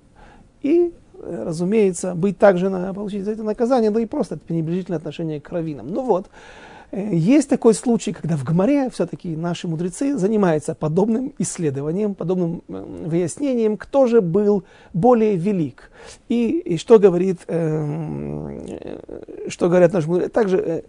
[0.63, 4.99] и, э, разумеется, быть также на, получить за это наказание, да и просто это пренебрежительное
[4.99, 5.89] отношение к раввинам.
[5.89, 12.15] Ну вот, Э, есть такой случай, когда в Гамаре все-таки наши мудрецы занимаются подобным исследованием,
[12.15, 15.91] подобным выяснением, кто же был более велик.
[16.29, 20.31] И, и что, говорит, э, что говорят наши мудрецы.
[20.31, 20.83] Также э,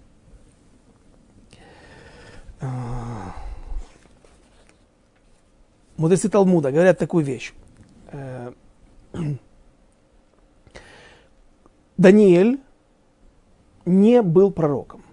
[2.61, 2.67] э,
[5.97, 7.53] мудрецы Талмуда говорят такую вещь.
[8.11, 8.51] Э,
[11.97, 12.59] Даниэль
[13.85, 15.05] не был пророком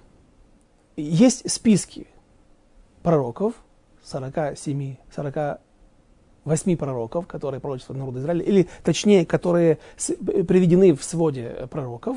[1.02, 2.06] есть списки
[3.02, 3.54] пророков,
[4.04, 12.16] 47, 48 пророков, которые пророчествуют народу Израиля, или точнее, которые приведены в своде пророков.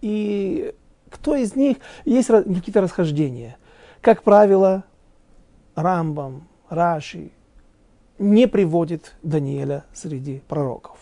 [0.00, 0.74] И
[1.10, 3.56] кто из них, есть какие-то расхождения.
[4.00, 4.84] Как правило,
[5.74, 7.30] Рамбам, Раши
[8.18, 10.98] не приводит Даниэля среди пророков.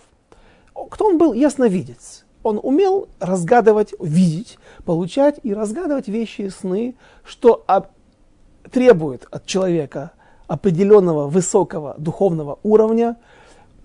[0.90, 1.32] Кто он был?
[1.32, 7.64] Ясновидец он умел разгадывать, видеть, получать и разгадывать вещи и сны, что
[8.70, 10.12] требует от человека
[10.46, 13.16] определенного высокого духовного уровня,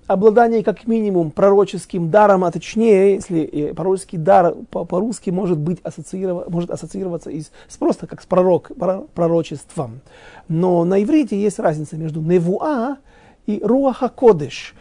[0.08, 6.70] обладание как минимум пророческим даром, а точнее, если пророческий дар по-русски может быть ассоциирован, может
[6.70, 8.72] ассоциироваться из, с просто как с пророк,
[9.14, 10.02] пророчеством.
[10.48, 12.98] Но на иврите есть разница между невуа
[13.46, 14.76] и руаха кодыш.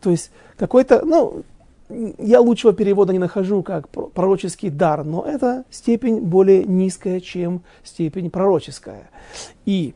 [0.00, 1.42] То есть какой-то, ну,
[2.18, 8.30] я лучшего перевода не нахожу как пророческий дар, но это степень более низкая, чем степень
[8.30, 9.10] пророческая.
[9.66, 9.94] И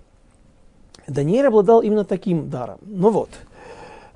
[1.07, 2.79] Даниэль обладал именно таким даром.
[2.83, 3.31] Ну вот,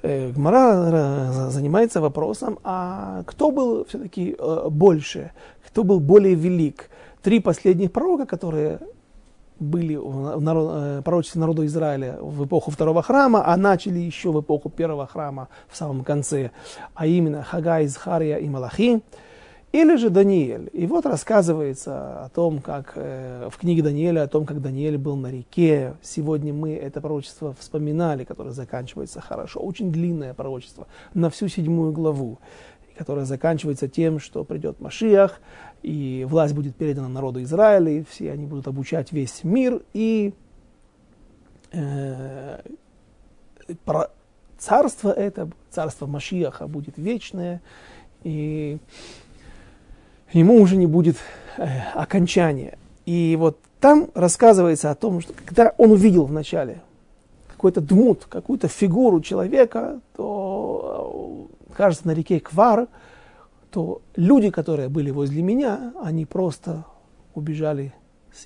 [0.03, 5.33] э, Гмара занимается вопросом, а кто был все-таки э, больше,
[5.67, 6.91] кто был более велик?
[7.23, 8.79] Три последних пророка, которые
[9.61, 14.41] были в народ, э, пророчестве народу Израиля в эпоху второго храма, а начали еще в
[14.41, 16.51] эпоху первого храма в самом конце,
[16.95, 19.03] а именно Хагай, Захария и Малахи,
[19.73, 20.71] или же Даниэль.
[20.73, 25.17] И вот рассказывается о том, как э, в книге Даниэля, о том, как Даниэль был
[25.17, 25.95] на реке.
[26.03, 29.61] Сегодня мы это пророчество вспоминали, которое заканчивается хорошо.
[29.61, 32.39] Очень длинное пророчество на всю седьмую главу
[32.99, 35.41] которая заканчивается тем, что придет Машиах,
[35.83, 40.35] и власть будет передана народу Израиля, и все они будут обучать весь мир, и
[41.73, 42.61] э,
[43.85, 44.11] про,
[44.59, 47.63] царство это, царство Машиаха будет вечное,
[48.25, 48.79] и
[50.33, 51.17] ему уже не будет
[51.57, 52.79] э, окончания.
[53.07, 56.83] И вот там рассказывается о том, что когда он увидел вначале
[57.49, 61.49] какой-то дмут, какую-то фигуру человека, то
[61.79, 62.89] кажется, на реке Квар,
[63.71, 66.85] то люди, которые были возле меня, они просто
[67.35, 67.93] убежали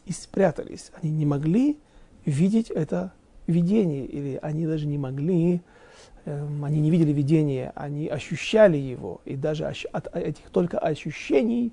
[0.07, 0.91] и спрятались.
[1.01, 1.79] Они не могли
[2.25, 3.13] видеть это
[3.47, 5.63] видение, или они даже не могли,
[6.25, 11.73] э, они не видели видение, они ощущали его, и даже от этих только ощущений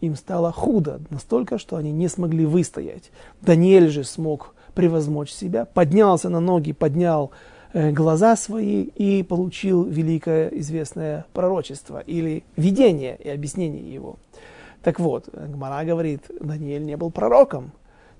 [0.00, 3.10] им стало худо, настолько, что они не смогли выстоять.
[3.42, 7.32] Даниэль же смог превозмочь себя, поднялся на ноги, поднял
[7.72, 14.16] глаза свои и получил великое известное пророчество или видение и объяснение его.
[14.82, 17.72] Так вот, Гмара говорит, Даниэль не был пророком.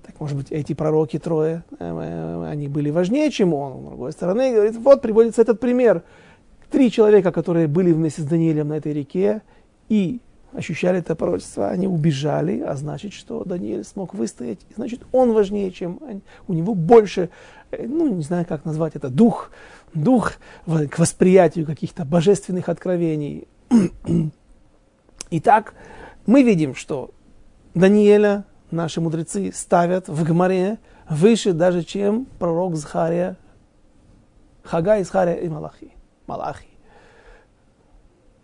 [0.05, 3.81] Так, может быть, эти пророки трое, э, э, они были важнее, чем он.
[3.81, 6.03] С другой стороны, говорит, вот приводится этот пример.
[6.71, 9.41] Три человека, которые были вместе с Даниэлем на этой реке
[9.89, 10.21] и
[10.53, 15.99] ощущали это пророчество, они убежали, а значит, что Даниэль смог выстоять, значит, он важнее, чем
[16.05, 16.21] они.
[16.47, 19.51] у него больше Э, ну, не знаю, как назвать это, дух,
[19.93, 20.33] дух
[20.65, 23.47] к восприятию каких-то божественных откровений.
[25.29, 25.73] Итак,
[26.25, 27.11] мы видим, что
[27.73, 33.37] Даниэля наши мудрецы ставят в Гмаре выше даже, чем пророк Захария,
[34.63, 35.91] Хагай, Захария и Малахи.
[36.27, 36.67] Малахи.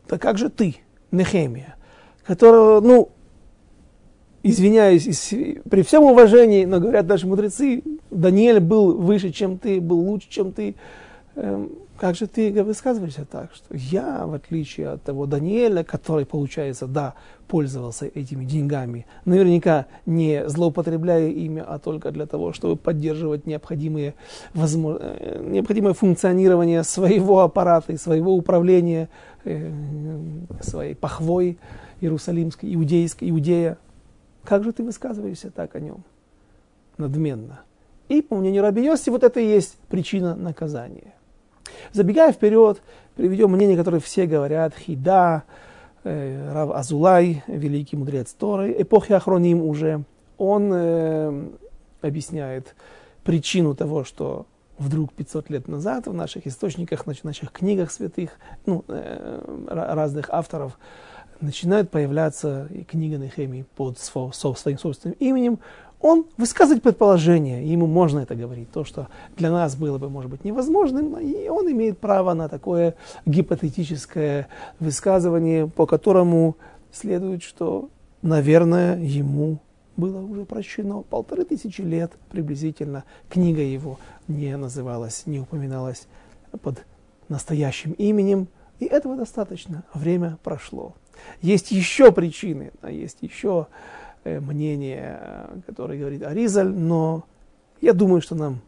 [0.08, 0.78] Так как же ты,
[1.12, 1.76] Нехемия,
[2.24, 3.10] которого, ну,
[4.44, 5.34] извиняюсь,
[5.70, 10.52] при всем уважении, но говорят даже мудрецы, Даниэль был выше, чем ты, был лучше, чем
[10.52, 10.76] ты.
[11.36, 16.86] Эм, как же ты высказываешься так, что я, в отличие от того Даниэля, который, получается,
[16.86, 17.16] да,
[17.48, 24.14] пользовался этими деньгами, наверняка не злоупотребляя ими, а только для того, чтобы поддерживать необходимые,
[24.54, 29.10] возможно, э, необходимое функционирование своего аппарата и своего управления,
[29.46, 29.72] э,
[30.62, 31.58] своей пахвой
[32.00, 33.78] иерусалимской, иудейской, иудея.
[34.48, 36.06] Как же ты высказываешься так о нем?
[36.98, 37.60] Надменно.
[38.08, 41.14] И, по мнению Раби Йоси, вот это и есть причина наказания.
[41.92, 42.82] Забегая вперед,
[43.18, 45.44] приведем мнение, которое все говорят, Хида,
[46.06, 50.06] э, Рав Азулай, великий мудрец Торы, эпохи Ахроним уже,
[50.38, 51.50] он э,
[52.00, 52.74] объясняет
[53.26, 54.46] причину того, что
[54.78, 58.30] вдруг 500 лет назад в наших источниках, в наших книгах святых,
[58.66, 60.80] ну, э, разных авторов,
[61.42, 65.60] начинают появляться и книга Нехемии под своим собственным именем,
[66.00, 70.44] он высказывает предположение, ему можно это говорить, то, что для нас было бы, может быть,
[70.44, 74.48] невозможным, и он имеет право на такое гипотетическое
[74.80, 76.56] высказывание, по которому
[76.92, 77.90] следует, что,
[78.22, 79.58] наверное, ему
[79.96, 83.04] было уже прощено полторы тысячи лет приблизительно.
[83.30, 86.08] Книга его не называлась, не упоминалась
[86.62, 86.86] под
[87.28, 88.48] настоящим именем,
[88.80, 89.84] и этого достаточно.
[89.96, 90.94] Время прошло.
[91.42, 93.68] Есть еще причины, а есть еще
[94.28, 95.22] Э, мнение,
[95.66, 97.24] которое говорит Аризаль, но
[97.80, 98.60] я думаю, что нам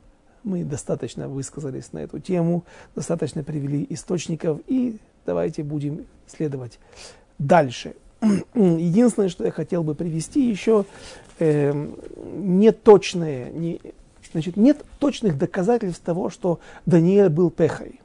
[0.44, 2.64] мы достаточно высказались на эту тему,
[2.96, 6.80] достаточно привели источников, и давайте будем следовать
[7.40, 7.96] дальше.
[8.56, 10.86] Единственное, что я хотел бы привести еще,
[11.40, 11.74] э,
[12.38, 13.82] неточные, не,
[14.32, 18.00] значит, нет точных доказательств того, что Даниэль был пехой.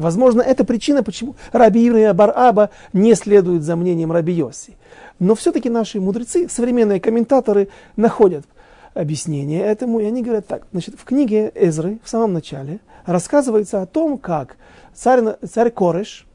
[0.00, 4.78] Возможно, это причина, почему Раби Ира Бар-Аба не следует за мнением Раби Йоси.
[5.18, 8.46] Но все-таки наши мудрецы, современные комментаторы, находят
[8.94, 10.66] объяснение этому, и они говорят так.
[10.72, 14.56] Значит, в книге Эзры, в самом начале, рассказывается о том, как
[14.94, 16.26] царь, царь Кореш,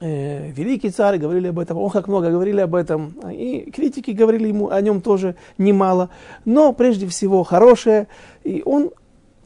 [0.00, 4.48] э, великий царь, говорили об этом, он как много говорили об этом, и критики говорили
[4.48, 6.08] ему о нем тоже немало,
[6.46, 8.08] но прежде всего хорошее,
[8.42, 8.90] и он,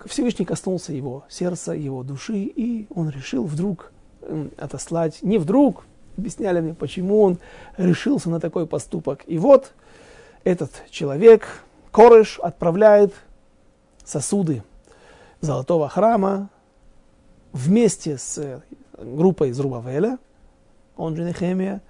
[0.06, 3.92] Всевышний коснулся его сердца, его души, и он решил вдруг
[4.56, 5.84] отослать, не вдруг,
[6.16, 7.38] объясняли мне, почему он
[7.76, 9.22] решился на такой поступок.
[9.26, 9.72] И вот
[10.44, 13.14] этот человек, Корыш, отправляет
[14.04, 14.62] сосуды
[15.40, 16.50] золотого храма
[17.52, 18.62] вместе с
[18.98, 20.18] группой из Рубавеля,
[20.96, 21.80] он же Нехемия,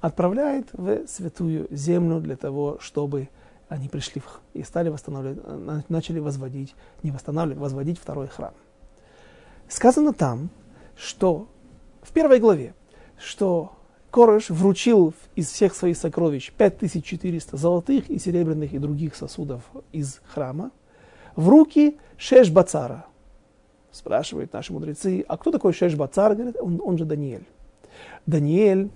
[0.00, 3.28] отправляет в святую землю для того, чтобы
[3.68, 4.22] они пришли
[4.54, 8.54] и стали восстанавливать, начали возводить, не восстанавливать, возводить второй храм.
[9.68, 10.50] Сказано там,
[10.96, 11.48] что
[12.02, 12.74] в первой главе,
[13.18, 13.72] что
[14.10, 19.62] Кореш вручил из всех своих сокровищ 5400 золотых и серебряных и других сосудов
[19.92, 20.70] из храма
[21.36, 23.04] в руки Шеш Бацара.
[23.92, 26.34] Спрашивают наши мудрецы, а кто такой Шеш Бацар?
[26.34, 27.46] Говорят, он, он же Даниэль.
[28.26, 28.90] Даниэль,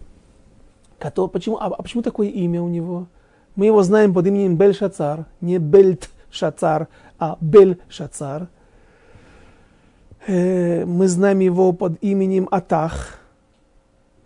[0.99, 3.07] который, почему, а, а почему такое имя у него?
[3.55, 6.89] Мы его знаем под именем Бель-Шацар, не Бельт-Шацар,
[7.19, 8.49] а Бель-Шацар.
[10.27, 13.19] Э, мы знаем его под именем Атах,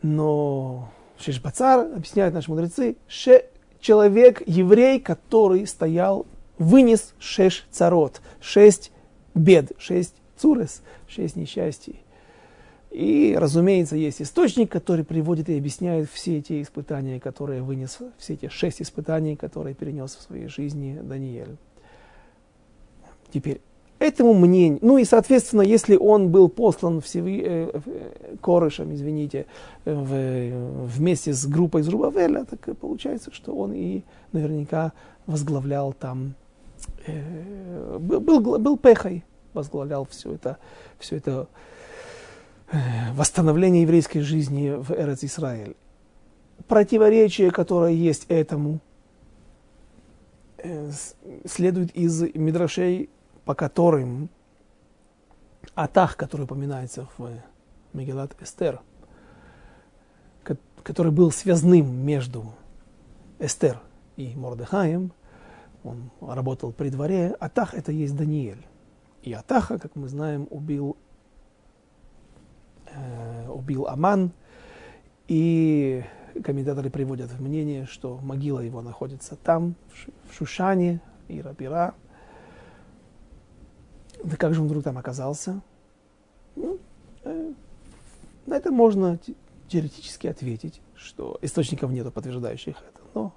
[0.02, 3.46] но Шешбацар, объясняют наши мудрецы, ше,
[3.80, 6.26] человек, еврей, который стоял,
[6.58, 8.92] вынес шеш царот, шесть
[9.34, 12.00] бед, шесть цурес, шесть несчастий.
[12.91, 18.49] И, разумеется, есть источник, который приводит и объясняет все эти испытания, которые вынес, все эти
[18.49, 21.57] шесть испытаний, которые перенес в своей жизни Даниэль.
[23.32, 23.61] Теперь,
[23.99, 29.47] этому мнению, ну и, соответственно, если он был послан всеви, э, э, Корышем, извините,
[29.84, 34.93] в, вместе с группой из Рубавеля, так получается, что он и наверняка
[35.26, 36.34] возглавлял там,
[37.07, 39.24] э, был, был, был пехой,
[39.55, 40.59] возглавлял все это,
[40.99, 41.49] все это
[42.70, 45.76] э, восстановление еврейской жизни в Эрец Израиль.
[46.68, 48.80] Противоречие, которое есть этому,
[50.58, 50.90] э,
[51.44, 53.10] следует из Мидрашей
[53.44, 54.28] по которым
[55.74, 57.30] Атах, который упоминается в
[57.92, 58.80] Мегелат Эстер,
[60.82, 62.54] который был связным между
[63.38, 63.80] Эстер
[64.16, 65.12] и Мордехаем,
[65.82, 68.64] он работал при дворе, Атах это есть Даниэль.
[69.22, 70.96] И Атаха, как мы знаем, убил,
[72.97, 74.32] э, убил Аман,
[75.28, 76.05] и
[76.42, 79.74] комментаторы приводят в мнение, что могила его находится там,
[80.28, 81.94] в Шушане, Ира-Пира,
[84.22, 85.61] да как же он вдруг там оказался?
[86.55, 86.78] Ну,
[87.24, 87.53] э,
[88.47, 89.18] на это можно
[89.68, 93.01] теоретически ответить, что источников нету, подтверждающих это.
[93.14, 93.34] Но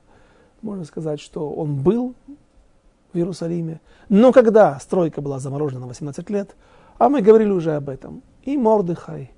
[0.61, 2.15] можно сказать, что он был
[3.13, 3.81] в Иерусалиме.
[4.07, 6.55] Но когда стройка была заморожена на 18 лет,
[6.97, 9.31] а мы говорили уже об этом, и Мордыхай,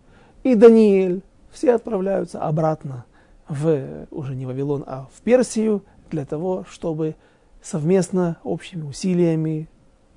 [0.43, 1.21] и Даниэль,
[1.51, 3.05] все отправляются обратно
[3.47, 7.15] в, уже не Вавилон, а в Персию, для того, чтобы
[7.61, 9.69] совместно, общими усилиями,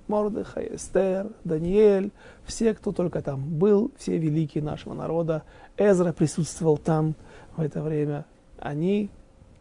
[0.06, 2.10] Мордыхай, Эстер, Даниэль,
[2.44, 5.42] все, кто только там был, все великие нашего народа,
[5.76, 7.14] Эзра присутствовал там
[7.56, 8.26] в это время,
[8.58, 9.10] они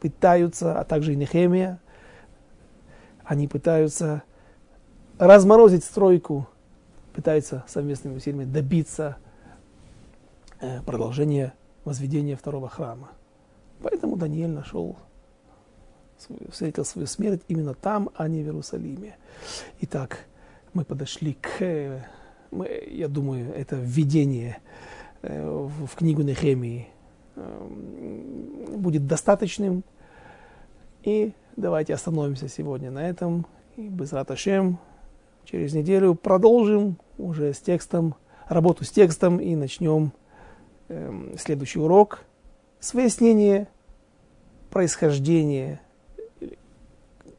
[0.01, 1.79] пытаются, а также и Нехемия,
[3.23, 4.23] они пытаются
[5.17, 6.47] разморозить стройку,
[7.13, 9.17] пытаются совместными усилиями добиться
[10.63, 11.53] э, продолжения
[11.85, 13.11] возведения второго храма.
[13.81, 14.95] Поэтому Даниэль нашел,
[16.49, 19.17] встретил свою смерть именно там, а не в Иерусалиме.
[19.81, 20.25] Итак,
[20.73, 22.01] мы подошли к, э,
[22.51, 24.57] мы, я думаю, это введение
[25.21, 26.87] э, в, книгу Нехемии
[27.35, 27.67] э,
[28.77, 29.83] будет достаточным.
[31.03, 33.45] И давайте остановимся сегодня на этом.
[33.75, 34.79] И без раташем
[35.43, 38.15] через неделю продолжим уже с текстом,
[38.47, 40.13] работу с текстом и начнем
[40.89, 42.23] э, следующий урок
[42.79, 43.67] с выяснения
[44.69, 45.81] происхождения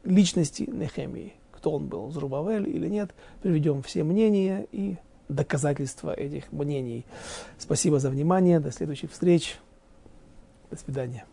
[0.03, 1.33] личности Нехемии.
[1.51, 3.13] Кто он был, Зрубавель или нет.
[3.41, 7.05] Приведем все мнения и доказательства этих мнений.
[7.57, 8.59] Спасибо за внимание.
[8.59, 9.57] До следующих встреч.
[10.69, 11.25] До свидания.